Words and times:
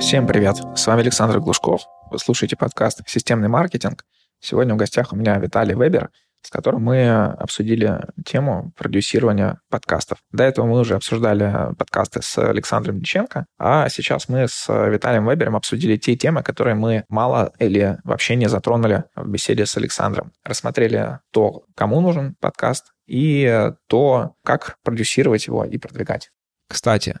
Всем 0.00 0.26
привет! 0.26 0.56
С 0.76 0.86
вами 0.86 1.02
Александр 1.02 1.40
Глушков. 1.40 1.82
Вы 2.10 2.18
слушаете 2.18 2.56
подкаст 2.56 3.02
«Системный 3.06 3.48
маркетинг». 3.48 4.06
Сегодня 4.40 4.72
в 4.72 4.78
гостях 4.78 5.12
у 5.12 5.16
меня 5.16 5.36
Виталий 5.36 5.74
Вебер, 5.74 6.08
с 6.42 6.50
которым 6.50 6.82
мы 6.82 7.10
обсудили 7.10 8.06
тему 8.24 8.72
продюсирования 8.76 9.60
подкастов. 9.68 10.18
До 10.32 10.42
этого 10.42 10.64
мы 10.64 10.80
уже 10.80 10.94
обсуждали 10.94 11.74
подкасты 11.76 12.22
с 12.22 12.38
Александром 12.38 12.98
Диченко, 12.98 13.44
а 13.58 13.90
сейчас 13.90 14.30
мы 14.30 14.48
с 14.48 14.66
Виталием 14.68 15.28
Вебером 15.28 15.54
обсудили 15.54 15.98
те 15.98 16.16
темы, 16.16 16.42
которые 16.42 16.74
мы 16.74 17.04
мало 17.10 17.52
или 17.58 17.98
вообще 18.02 18.36
не 18.36 18.48
затронули 18.48 19.04
в 19.14 19.28
беседе 19.28 19.66
с 19.66 19.76
Александром. 19.76 20.32
Рассмотрели 20.44 21.18
то, 21.30 21.64
кому 21.76 22.00
нужен 22.00 22.36
подкаст, 22.40 22.86
и 23.06 23.70
то, 23.86 24.34
как 24.44 24.78
продюсировать 24.82 25.46
его 25.46 25.64
и 25.64 25.76
продвигать. 25.76 26.30
Кстати, 26.68 27.20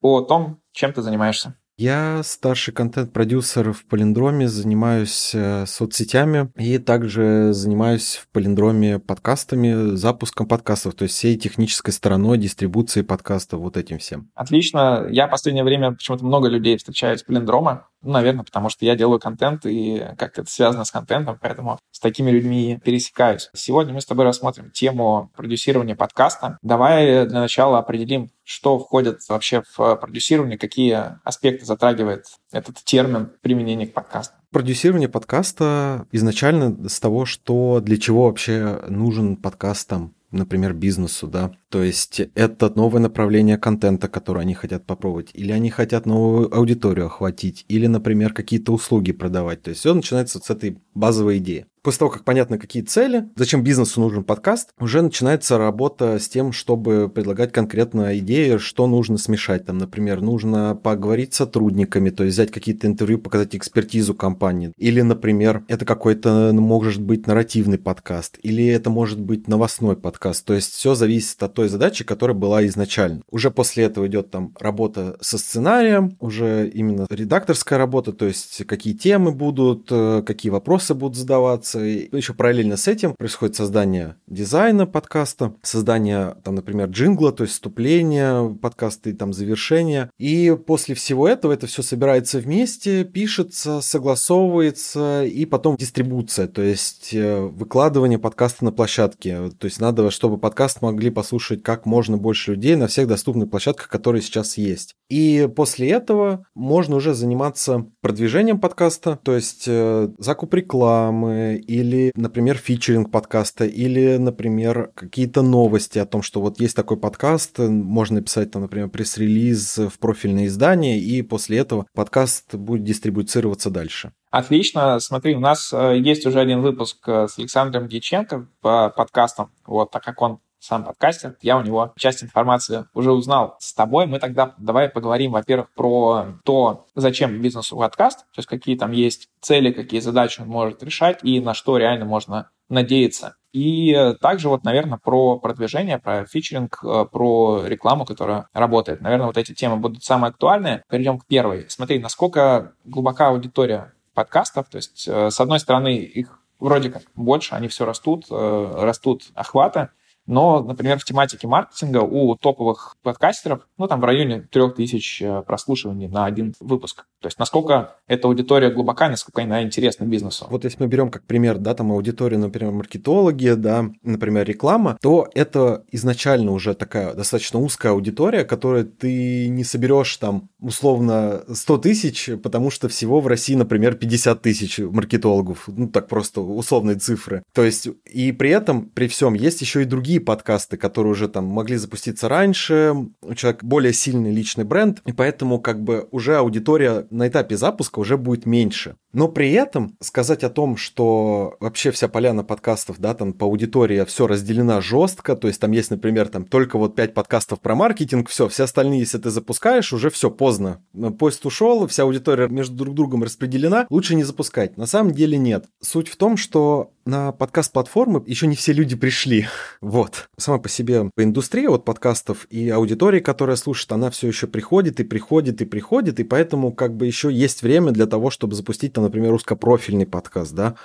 о 0.00 0.22
том, 0.22 0.60
чем 0.72 0.92
ты 0.92 1.02
занимаешься. 1.02 1.56
Я 1.78 2.22
старший 2.24 2.74
контент-продюсер 2.74 3.72
в 3.72 3.86
Полиндроме, 3.86 4.48
занимаюсь 4.48 5.30
э, 5.32 5.64
соцсетями 5.64 6.50
и 6.56 6.78
также 6.78 7.52
занимаюсь 7.52 8.16
в 8.16 8.28
Полиндроме 8.32 8.98
подкастами, 8.98 9.94
запуском 9.94 10.48
подкастов, 10.48 10.94
то 10.94 11.04
есть 11.04 11.14
всей 11.14 11.36
технической 11.36 11.94
стороной 11.94 12.36
дистрибуции 12.36 13.02
подкастов, 13.02 13.60
вот 13.60 13.76
этим 13.76 13.98
всем. 13.98 14.28
Отлично. 14.34 15.06
Я 15.08 15.28
в 15.28 15.30
последнее 15.30 15.62
время 15.62 15.92
почему-то 15.92 16.24
много 16.24 16.48
людей 16.48 16.76
встречаю 16.76 17.14
из 17.14 17.22
Полиндрома. 17.22 17.86
Ну, 18.02 18.12
наверное, 18.12 18.44
потому 18.44 18.68
что 18.68 18.84
я 18.84 18.94
делаю 18.96 19.18
контент, 19.18 19.66
и 19.66 20.04
как-то 20.16 20.42
это 20.42 20.50
связано 20.50 20.84
с 20.84 20.90
контентом, 20.90 21.38
поэтому 21.40 21.78
с 21.90 21.98
такими 21.98 22.30
людьми 22.30 22.78
пересекаюсь. 22.84 23.50
Сегодня 23.54 23.92
мы 23.92 24.00
с 24.00 24.06
тобой 24.06 24.24
рассмотрим 24.24 24.70
тему 24.70 25.30
продюсирования 25.36 25.96
подкаста. 25.96 26.58
Давай 26.62 27.26
для 27.26 27.40
начала 27.40 27.78
определим, 27.78 28.30
что 28.44 28.78
входит 28.78 29.20
вообще 29.28 29.62
в 29.76 29.96
продюсирование, 29.96 30.58
какие 30.58 31.18
аспекты 31.24 31.64
затрагивает 31.64 32.26
этот 32.52 32.76
термин 32.84 33.32
применения 33.42 33.86
к 33.86 33.92
подкасту. 33.92 34.34
Продюсирование 34.50 35.08
подкаста 35.08 36.06
изначально 36.12 36.88
с 36.88 37.00
того, 37.00 37.26
что 37.26 37.80
для 37.80 37.98
чего 37.98 38.26
вообще 38.26 38.80
нужен 38.88 39.36
подкаст 39.36 39.88
там 39.88 40.14
например, 40.30 40.74
бизнесу, 40.74 41.26
да. 41.26 41.52
То 41.68 41.82
есть 41.82 42.20
это 42.34 42.72
новое 42.74 43.00
направление 43.00 43.58
контента, 43.58 44.08
которое 44.08 44.40
они 44.40 44.54
хотят 44.54 44.84
попробовать, 44.86 45.30
или 45.34 45.52
они 45.52 45.70
хотят 45.70 46.06
новую 46.06 46.54
аудиторию 46.54 47.06
охватить, 47.06 47.64
или, 47.68 47.86
например, 47.86 48.32
какие-то 48.32 48.72
услуги 48.72 49.12
продавать. 49.12 49.62
То 49.62 49.70
есть 49.70 49.80
все 49.80 49.94
начинается 49.94 50.38
с 50.38 50.50
этой 50.50 50.78
базовой 50.94 51.38
идеи. 51.38 51.66
После 51.88 52.00
того, 52.00 52.10
как 52.10 52.24
понятно, 52.24 52.58
какие 52.58 52.82
цели, 52.82 53.30
зачем 53.34 53.62
бизнесу 53.62 54.02
нужен 54.02 54.22
подкаст, 54.22 54.74
уже 54.78 55.00
начинается 55.00 55.56
работа 55.56 56.18
с 56.18 56.28
тем, 56.28 56.52
чтобы 56.52 57.08
предлагать 57.08 57.50
конкретно 57.50 58.18
идеи, 58.18 58.58
что 58.58 58.86
нужно 58.86 59.16
смешать. 59.16 59.64
Там, 59.64 59.78
например, 59.78 60.20
нужно 60.20 60.76
поговорить 60.76 61.32
с 61.32 61.38
сотрудниками, 61.38 62.10
то 62.10 62.24
есть 62.24 62.34
взять 62.34 62.50
какие-то 62.50 62.86
интервью, 62.86 63.18
показать 63.18 63.56
экспертизу 63.56 64.12
компании. 64.14 64.74
Или, 64.76 65.00
например, 65.00 65.64
это 65.66 65.86
какой-то, 65.86 66.52
ну, 66.52 66.60
может 66.60 67.00
быть, 67.00 67.26
нарративный 67.26 67.78
подкаст, 67.78 68.38
или 68.42 68.66
это 68.66 68.90
может 68.90 69.18
быть 69.18 69.48
новостной 69.48 69.96
подкаст. 69.96 70.44
То 70.44 70.52
есть 70.52 70.74
все 70.74 70.94
зависит 70.94 71.42
от 71.42 71.54
той 71.54 71.70
задачи, 71.70 72.04
которая 72.04 72.36
была 72.36 72.66
изначально. 72.66 73.22
Уже 73.30 73.50
после 73.50 73.84
этого 73.84 74.08
идет 74.08 74.30
там 74.30 74.54
работа 74.60 75.16
со 75.22 75.38
сценарием, 75.38 76.18
уже 76.20 76.68
именно 76.68 77.06
редакторская 77.08 77.78
работа, 77.78 78.12
то 78.12 78.26
есть 78.26 78.66
какие 78.66 78.92
темы 78.92 79.32
будут, 79.32 79.88
э, 79.90 80.22
какие 80.26 80.50
вопросы 80.50 80.92
будут 80.92 81.16
задаваться, 81.16 81.77
и 81.84 82.08
еще 82.16 82.34
параллельно 82.34 82.76
с 82.76 82.88
этим 82.88 83.14
происходит 83.14 83.56
создание 83.56 84.16
дизайна 84.26 84.86
подкаста, 84.86 85.54
создание, 85.62 86.36
там, 86.44 86.54
например, 86.54 86.88
джингла, 86.88 87.32
то 87.32 87.42
есть 87.42 87.54
вступления 87.54 88.48
подкаста 88.54 89.10
и 89.10 89.12
там 89.12 89.32
завершения. 89.32 90.10
И 90.18 90.56
после 90.66 90.94
всего 90.94 91.28
этого 91.28 91.52
это 91.52 91.66
все 91.66 91.82
собирается 91.82 92.38
вместе, 92.38 93.04
пишется, 93.04 93.80
согласовывается 93.80 95.24
и 95.24 95.44
потом 95.44 95.76
дистрибуция, 95.76 96.46
то 96.46 96.62
есть 96.62 97.14
э, 97.14 97.40
выкладывание 97.40 98.18
подкаста 98.18 98.64
на 98.64 98.72
площадке. 98.72 99.50
То 99.58 99.64
есть 99.64 99.80
надо, 99.80 100.10
чтобы 100.10 100.38
подкаст 100.38 100.82
могли 100.82 101.10
послушать 101.10 101.62
как 101.62 101.86
можно 101.86 102.16
больше 102.16 102.52
людей 102.52 102.76
на 102.76 102.86
всех 102.86 103.08
доступных 103.08 103.50
площадках, 103.50 103.88
которые 103.88 104.22
сейчас 104.22 104.56
есть. 104.56 104.94
И 105.08 105.48
после 105.56 105.90
этого 105.90 106.46
можно 106.54 106.96
уже 106.96 107.14
заниматься 107.14 107.86
продвижением 108.00 108.60
подкаста, 108.60 109.18
то 109.22 109.34
есть 109.34 109.64
э, 109.66 110.08
закуп 110.18 110.54
рекламы 110.54 111.57
или, 111.58 112.12
например, 112.14 112.56
фичеринг 112.56 113.10
подкаста, 113.10 113.64
или, 113.64 114.16
например, 114.16 114.90
какие-то 114.94 115.42
новости 115.42 115.98
о 115.98 116.06
том, 116.06 116.22
что 116.22 116.40
вот 116.40 116.60
есть 116.60 116.76
такой 116.76 116.96
подкаст, 116.96 117.58
можно 117.58 118.16
написать 118.16 118.50
там, 118.50 118.62
например, 118.62 118.88
пресс-релиз 118.88 119.78
в 119.78 119.98
профильное 119.98 120.46
издание, 120.46 120.98
и 120.98 121.22
после 121.22 121.58
этого 121.58 121.86
подкаст 121.94 122.54
будет 122.54 122.84
дистрибуцироваться 122.84 123.70
дальше. 123.70 124.12
Отлично. 124.30 125.00
Смотри, 125.00 125.34
у 125.34 125.40
нас 125.40 125.72
э, 125.72 125.98
есть 125.98 126.26
уже 126.26 126.40
один 126.40 126.60
выпуск 126.60 127.08
э, 127.08 127.28
с 127.28 127.38
Александром 127.38 127.88
Дьяченко 127.88 128.46
по 128.60 128.90
подкастам. 128.90 129.50
Вот, 129.66 129.90
так 129.90 130.02
как 130.02 130.20
он 130.20 130.40
сам 130.58 130.84
подкастер, 130.84 131.36
я 131.42 131.56
у 131.56 131.62
него 131.62 131.92
часть 131.96 132.22
информации 132.22 132.86
уже 132.94 133.12
узнал 133.12 133.56
с 133.58 133.72
тобой. 133.74 134.06
Мы 134.06 134.18
тогда 134.18 134.54
давай 134.58 134.88
поговорим, 134.88 135.32
во-первых, 135.32 135.70
про 135.74 136.26
то, 136.44 136.86
зачем 136.94 137.40
бизнесу 137.40 137.76
подкаст, 137.76 138.20
то 138.20 138.38
есть 138.38 138.48
какие 138.48 138.76
там 138.76 138.92
есть 138.92 139.28
цели, 139.40 139.72
какие 139.72 140.00
задачи 140.00 140.40
он 140.40 140.48
может 140.48 140.82
решать 140.82 141.20
и 141.22 141.40
на 141.40 141.54
что 141.54 141.76
реально 141.76 142.04
можно 142.04 142.50
надеяться. 142.68 143.36
И 143.52 144.14
также 144.20 144.48
вот, 144.48 144.64
наверное, 144.64 144.98
про 145.02 145.38
продвижение, 145.38 145.98
про 145.98 146.26
фичеринг, 146.26 146.78
э, 146.84 147.06
про 147.10 147.62
рекламу, 147.64 148.04
которая 148.04 148.48
работает. 148.52 149.00
Наверное, 149.00 149.26
вот 149.26 149.38
эти 149.38 149.54
темы 149.54 149.76
будут 149.76 150.04
самые 150.04 150.30
актуальные. 150.30 150.82
Перейдем 150.90 151.18
к 151.18 151.26
первой. 151.26 151.64
Смотри, 151.68 151.98
насколько 151.98 152.72
глубока 152.84 153.28
аудитория 153.28 153.94
подкастов. 154.12 154.68
То 154.68 154.76
есть, 154.76 155.08
э, 155.08 155.30
с 155.30 155.40
одной 155.40 155.60
стороны, 155.60 155.96
их 155.96 156.40
вроде 156.58 156.90
как 156.90 157.02
больше, 157.14 157.54
они 157.54 157.68
все 157.68 157.84
растут, 157.84 158.26
э, 158.30 158.74
растут 158.76 159.22
охваты, 159.34 159.90
но, 160.28 160.62
например, 160.62 160.98
в 160.98 161.04
тематике 161.04 161.48
маркетинга 161.48 161.98
у 161.98 162.36
топовых 162.36 162.96
подкастеров, 163.02 163.66
ну, 163.78 163.88
там 163.88 164.00
в 164.00 164.04
районе 164.04 164.42
3000 164.42 165.22
э, 165.22 165.42
прослушиваний 165.42 166.06
на 166.06 166.26
один 166.26 166.54
выпуск. 166.60 167.06
То 167.20 167.26
есть 167.26 167.38
насколько 167.38 167.96
эта 168.06 168.28
аудитория 168.28 168.70
глубока, 168.70 169.08
насколько 169.08 169.42
она 169.42 169.62
интересна 169.62 170.04
бизнесу. 170.04 170.46
Вот 170.50 170.64
если 170.64 170.82
мы 170.82 170.88
берем 170.88 171.10
как 171.10 171.24
пример, 171.24 171.58
да, 171.58 171.74
там 171.74 171.90
аудиторию, 171.90 172.38
например, 172.38 172.72
маркетологи, 172.72 173.54
да, 173.54 173.86
например, 174.02 174.46
реклама, 174.46 174.98
то 175.00 175.28
это 175.34 175.84
изначально 175.90 176.52
уже 176.52 176.74
такая 176.74 177.14
достаточно 177.14 177.58
узкая 177.58 177.92
аудитория, 177.92 178.44
которую 178.44 178.84
ты 178.84 179.48
не 179.48 179.64
соберешь 179.64 180.16
там 180.18 180.50
условно 180.60 181.42
100 181.52 181.78
тысяч, 181.78 182.30
потому 182.42 182.70
что 182.70 182.88
всего 182.88 183.20
в 183.20 183.26
России, 183.26 183.54
например, 183.54 183.94
50 183.94 184.42
тысяч 184.42 184.78
маркетологов. 184.78 185.64
Ну, 185.68 185.88
так 185.88 186.08
просто 186.08 186.40
условные 186.40 186.96
цифры. 186.96 187.42
То 187.52 187.64
есть, 187.64 187.88
и 188.04 188.32
при 188.32 188.50
этом, 188.50 188.86
при 188.90 189.08
всем, 189.08 189.34
есть 189.34 189.60
еще 189.60 189.82
и 189.82 189.86
другие 189.86 190.17
другие 190.18 190.20
подкасты, 190.20 190.76
которые 190.76 191.12
уже 191.12 191.28
там 191.28 191.44
могли 191.44 191.76
запуститься 191.76 192.28
раньше, 192.28 192.94
у 193.22 193.34
человека 193.34 193.64
более 193.64 193.92
сильный 193.92 194.32
личный 194.32 194.64
бренд, 194.64 195.00
и 195.06 195.12
поэтому 195.12 195.60
как 195.60 195.82
бы 195.82 196.08
уже 196.10 196.36
аудитория 196.36 197.06
на 197.10 197.28
этапе 197.28 197.56
запуска 197.56 198.00
уже 198.00 198.16
будет 198.16 198.46
меньше. 198.46 198.96
Но 199.18 199.26
при 199.26 199.50
этом 199.50 199.96
сказать 200.00 200.44
о 200.44 200.48
том, 200.48 200.76
что 200.76 201.56
вообще 201.58 201.90
вся 201.90 202.06
поляна 202.06 202.44
подкастов, 202.44 203.00
да, 203.00 203.14
там 203.14 203.32
по 203.32 203.46
аудитории 203.46 204.04
все 204.04 204.28
разделена 204.28 204.80
жестко, 204.80 205.34
то 205.34 205.48
есть 205.48 205.60
там 205.60 205.72
есть, 205.72 205.90
например, 205.90 206.28
там 206.28 206.44
только 206.44 206.78
вот 206.78 206.94
5 206.94 207.14
подкастов 207.14 207.58
про 207.58 207.74
маркетинг, 207.74 208.28
все, 208.28 208.46
все 208.46 208.62
остальные, 208.62 209.00
если 209.00 209.18
ты 209.18 209.30
запускаешь, 209.30 209.92
уже 209.92 210.10
все 210.10 210.30
поздно. 210.30 210.80
Поезд 211.18 211.44
ушел, 211.46 211.88
вся 211.88 212.04
аудитория 212.04 212.46
между 212.46 212.76
друг 212.76 212.94
другом 212.94 213.24
распределена, 213.24 213.88
лучше 213.90 214.14
не 214.14 214.22
запускать. 214.22 214.76
На 214.76 214.86
самом 214.86 215.10
деле 215.10 215.36
нет. 215.36 215.64
Суть 215.80 216.06
в 216.06 216.14
том, 216.14 216.36
что 216.36 216.92
на 217.08 217.32
подкаст-платформы 217.32 218.22
еще 218.26 218.46
не 218.46 218.54
все 218.54 218.72
люди 218.72 218.94
пришли. 218.94 219.48
Вот. 219.80 220.28
Сама 220.36 220.58
по 220.58 220.68
себе 220.68 221.10
индустрия 221.16 221.70
вот 221.70 221.84
подкастов 221.84 222.46
и 222.50 222.68
аудитория, 222.68 223.20
которая 223.20 223.56
слушает, 223.56 223.90
она 223.92 224.10
все 224.10 224.28
еще 224.28 224.46
приходит 224.46 225.00
и 225.00 225.04
приходит 225.04 225.62
и 225.62 225.64
приходит, 225.64 226.20
и 226.20 226.24
поэтому 226.24 226.72
как 226.72 226.94
бы 226.94 227.06
еще 227.06 227.32
есть 227.32 227.62
время 227.62 227.92
для 227.92 228.06
того, 228.06 228.30
чтобы 228.30 228.54
запустить, 228.54 228.92
там, 228.92 229.07
например, 229.08 229.32
узкопрофильный 229.32 230.06
подкаст, 230.06 230.54
да, 230.54 230.76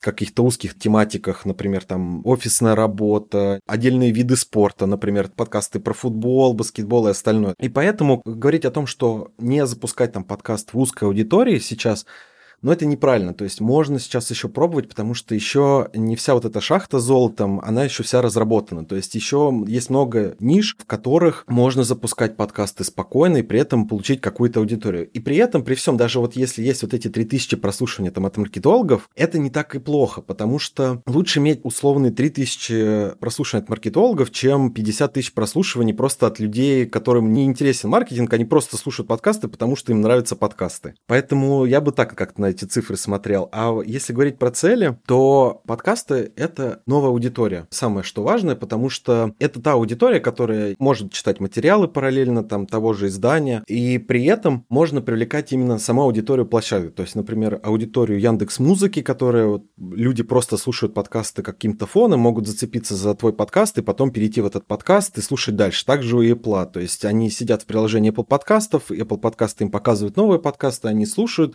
каких-то 0.00 0.44
узких 0.44 0.78
тематиках, 0.78 1.46
например, 1.46 1.84
там 1.84 2.20
офисная 2.26 2.74
работа, 2.74 3.60
отдельные 3.66 4.10
виды 4.10 4.36
спорта, 4.36 4.86
например, 4.86 5.30
подкасты 5.34 5.80
про 5.80 5.94
футбол, 5.94 6.54
баскетбол 6.54 7.08
и 7.08 7.10
остальное. 7.10 7.54
И 7.58 7.68
поэтому 7.68 8.20
говорить 8.24 8.64
о 8.64 8.70
том, 8.70 8.86
что 8.86 9.32
не 9.38 9.66
запускать 9.66 10.12
там 10.12 10.24
подкаст 10.24 10.74
в 10.74 10.78
узкой 10.78 11.04
аудитории 11.04 11.58
сейчас– 11.58 12.06
но 12.66 12.72
это 12.72 12.84
неправильно. 12.84 13.32
То 13.32 13.44
есть 13.44 13.60
можно 13.60 14.00
сейчас 14.00 14.28
еще 14.28 14.48
пробовать, 14.48 14.88
потому 14.88 15.14
что 15.14 15.36
еще 15.36 15.88
не 15.94 16.16
вся 16.16 16.34
вот 16.34 16.44
эта 16.44 16.60
шахта 16.60 16.98
золотом, 16.98 17.60
она 17.60 17.84
еще 17.84 18.02
вся 18.02 18.20
разработана. 18.20 18.84
То 18.84 18.96
есть 18.96 19.14
еще 19.14 19.54
есть 19.68 19.88
много 19.88 20.34
ниш, 20.40 20.76
в 20.76 20.84
которых 20.84 21.44
можно 21.46 21.84
запускать 21.84 22.36
подкасты 22.36 22.82
спокойно 22.82 23.36
и 23.36 23.42
при 23.42 23.60
этом 23.60 23.86
получить 23.86 24.20
какую-то 24.20 24.58
аудиторию. 24.58 25.08
И 25.08 25.20
при 25.20 25.36
этом, 25.36 25.62
при 25.62 25.76
всем, 25.76 25.96
даже 25.96 26.18
вот 26.18 26.34
если 26.34 26.60
есть 26.60 26.82
вот 26.82 26.92
эти 26.92 27.06
3000 27.06 27.54
прослушиваний 27.54 28.10
там 28.10 28.26
от 28.26 28.36
маркетологов, 28.36 29.10
это 29.14 29.38
не 29.38 29.50
так 29.50 29.76
и 29.76 29.78
плохо, 29.78 30.20
потому 30.20 30.58
что 30.58 31.02
лучше 31.06 31.38
иметь 31.38 31.60
условные 31.62 32.10
3000 32.10 33.14
прослушиваний 33.20 33.62
от 33.62 33.68
маркетологов, 33.68 34.32
чем 34.32 34.72
50 34.72 35.12
тысяч 35.12 35.32
прослушиваний 35.32 35.94
просто 35.94 36.26
от 36.26 36.40
людей, 36.40 36.84
которым 36.86 37.32
не 37.32 37.44
интересен 37.44 37.90
маркетинг, 37.90 38.32
они 38.32 38.44
просто 38.44 38.76
слушают 38.76 39.06
подкасты, 39.06 39.46
потому 39.46 39.76
что 39.76 39.92
им 39.92 40.00
нравятся 40.00 40.34
подкасты. 40.34 40.96
Поэтому 41.06 41.64
я 41.64 41.80
бы 41.80 41.92
так 41.92 42.16
как-то 42.16 42.40
на 42.40 42.55
эти 42.56 42.64
цифры 42.64 42.96
смотрел. 42.96 43.48
А 43.52 43.78
если 43.84 44.12
говорить 44.12 44.38
про 44.38 44.50
цели, 44.50 44.98
то 45.06 45.62
подкасты— 45.66 46.32
это 46.36 46.80
новая 46.86 47.10
аудитория. 47.10 47.66
Самое 47.70 48.02
что 48.02 48.22
важное, 48.22 48.56
потому 48.56 48.88
что 48.88 49.34
это 49.38 49.60
та 49.60 49.72
аудитория, 49.72 50.20
которая 50.20 50.74
может 50.78 51.12
читать 51.12 51.40
материалы 51.40 51.88
параллельно 51.88 52.42
там 52.42 52.66
того 52.66 52.94
же 52.94 53.08
издания, 53.08 53.62
и 53.66 53.98
при 53.98 54.24
этом 54.24 54.64
можно 54.68 55.02
привлекать 55.02 55.52
именно 55.52 55.78
саму 55.78 56.02
аудиторию 56.02 56.46
площадки. 56.46 56.90
То 56.90 57.02
есть, 57.02 57.14
например, 57.14 57.60
аудиторию 57.62 58.18
Яндекс 58.20 58.58
Музыки, 58.58 59.02
которая 59.02 59.46
вот, 59.46 59.64
люди 59.78 60.22
просто 60.22 60.56
слушают 60.56 60.94
подкасты 60.94 61.42
каким-то 61.42 61.86
фоном, 61.86 62.20
могут 62.20 62.46
зацепиться 62.46 62.94
за 62.94 63.14
твой 63.14 63.32
подкаст 63.32 63.78
и 63.78 63.82
потом 63.82 64.10
перейти 64.10 64.40
в 64.40 64.46
этот 64.46 64.66
подкаст 64.66 65.18
и 65.18 65.20
слушать 65.20 65.56
дальше. 65.56 65.84
Также 65.84 66.16
у 66.16 66.22
Apple. 66.22 66.70
То 66.72 66.80
есть 66.80 67.04
они 67.04 67.30
сидят 67.30 67.62
в 67.62 67.66
приложении 67.66 68.12
Apple 68.12 68.24
подкастов, 68.24 68.90
Apple 68.90 69.18
подкасты 69.18 69.64
им 69.64 69.70
показывают 69.70 70.16
новые 70.16 70.40
подкасты, 70.40 70.88
они 70.88 71.06
слушают, 71.06 71.54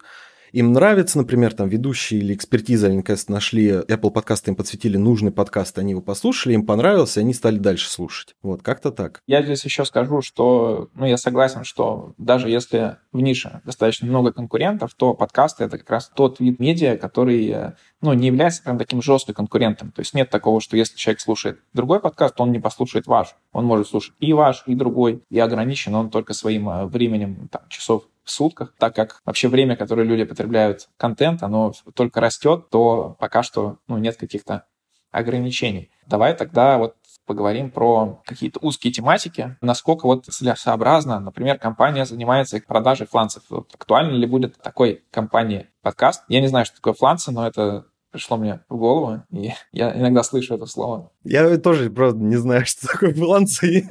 им 0.52 0.74
нравится, 0.74 1.18
например, 1.18 1.54
там 1.54 1.70
ведущие 1.70 2.20
или 2.20 2.34
экспертиза 2.34 2.88
Ленкест 2.88 3.30
нашли, 3.30 3.70
Apple 3.70 4.12
подкасты 4.12 4.52
им 4.52 4.56
подсветили 4.56 4.98
нужный 4.98 5.32
подкаст, 5.32 5.78
они 5.80 5.92
его 5.92 6.02
послушали, 6.02 6.54
им 6.54 6.66
понравился, 6.66 7.20
и 7.20 7.24
они 7.24 7.34
стали 7.34 7.58
дальше 7.58 7.90
слушать. 7.90 8.36
Вот, 8.42 8.62
как-то 8.62 8.92
так. 8.92 9.22
Я 9.28 9.42
здесь 9.42 9.64
еще 9.64 9.86
скажу, 9.86 10.22
что, 10.22 10.90
ну, 10.94 11.06
я 11.06 11.18
согласен, 11.18 11.64
что 11.64 12.14
даже 12.18 12.50
если 12.50 12.98
в 13.12 13.22
нише 13.22 13.62
достаточно 13.66 14.08
много 14.08 14.34
конкурентов, 14.34 14.94
то 14.96 15.14
подкасты— 15.14 15.64
это 15.66 15.78
как 15.78 15.90
раз 15.90 16.12
тот 16.14 16.40
вид 16.40 16.60
медиа, 16.60 16.98
который, 16.98 17.56
ну, 18.02 18.14
не 18.14 18.28
является 18.28 18.64
прям 18.64 18.78
таким 18.78 19.02
жестким 19.02 19.34
конкурентом. 19.34 19.92
То 19.92 20.02
есть 20.02 20.14
нет 20.14 20.30
такого, 20.30 20.62
что 20.62 20.78
если 20.78 20.98
человек 20.98 21.22
слушает 21.22 21.60
другой 21.74 22.00
подкаст, 22.00 22.40
он 22.42 22.52
не 22.52 22.60
послушает 22.60 23.08
ваш. 23.08 23.36
Он 23.52 23.66
может 23.66 23.88
слушать 23.88 24.14
и 24.20 24.34
ваш, 24.34 24.64
и 24.66 24.76
другой, 24.76 25.24
и 25.30 25.40
ограничен 25.40 25.96
он 25.96 26.10
только 26.10 26.34
своим 26.34 26.70
э, 26.70 26.86
временем 26.86 27.48
там, 27.52 27.62
часов 27.70 28.08
сутках, 28.32 28.74
так 28.78 28.96
как 28.96 29.22
вообще 29.26 29.48
время, 29.48 29.76
которое 29.76 30.04
люди 30.04 30.24
потребляют 30.24 30.90
контент, 30.98 31.44
оно 31.44 31.74
только 31.94 32.22
растет, 32.22 32.70
то 32.70 33.16
пока 33.20 33.44
что 33.44 33.78
ну, 33.88 33.98
нет 33.98 34.18
каких-то 34.18 34.66
ограничений. 35.12 35.92
Давай 36.08 36.36
тогда 36.36 36.78
вот 36.78 36.96
поговорим 37.26 37.70
про 37.72 38.22
какие-то 38.26 38.60
узкие 38.62 38.92
тематики, 38.92 39.58
насколько 39.62 40.06
вот 40.06 40.26
целесообразно, 40.26 41.20
например, 41.20 41.60
компания 41.60 42.06
занимается 42.06 42.60
продажей 42.66 43.08
фланцев. 43.08 43.44
Вот 43.50 43.74
актуально 43.74 44.16
ли 44.16 44.26
будет 44.26 44.58
такой 44.62 45.04
компании 45.12 45.68
подкаст? 45.82 46.24
Я 46.28 46.42
не 46.42 46.48
знаю, 46.48 46.66
что 46.66 46.78
такое 46.78 46.94
фланцы, 46.94 47.32
но 47.32 47.48
это 47.48 47.86
пришло 48.12 48.38
мне 48.38 48.60
в 48.68 48.78
голову, 48.78 49.24
и 49.32 49.54
я 49.72 49.98
иногда 49.98 50.24
слышу 50.24 50.56
это 50.56 50.66
слово. 50.66 51.12
Я 51.24 51.58
тоже, 51.58 51.90
правда, 51.90 52.24
не 52.24 52.38
знаю, 52.38 52.66
что 52.66 52.88
такое 52.88 53.14
фланцы. 53.14 53.88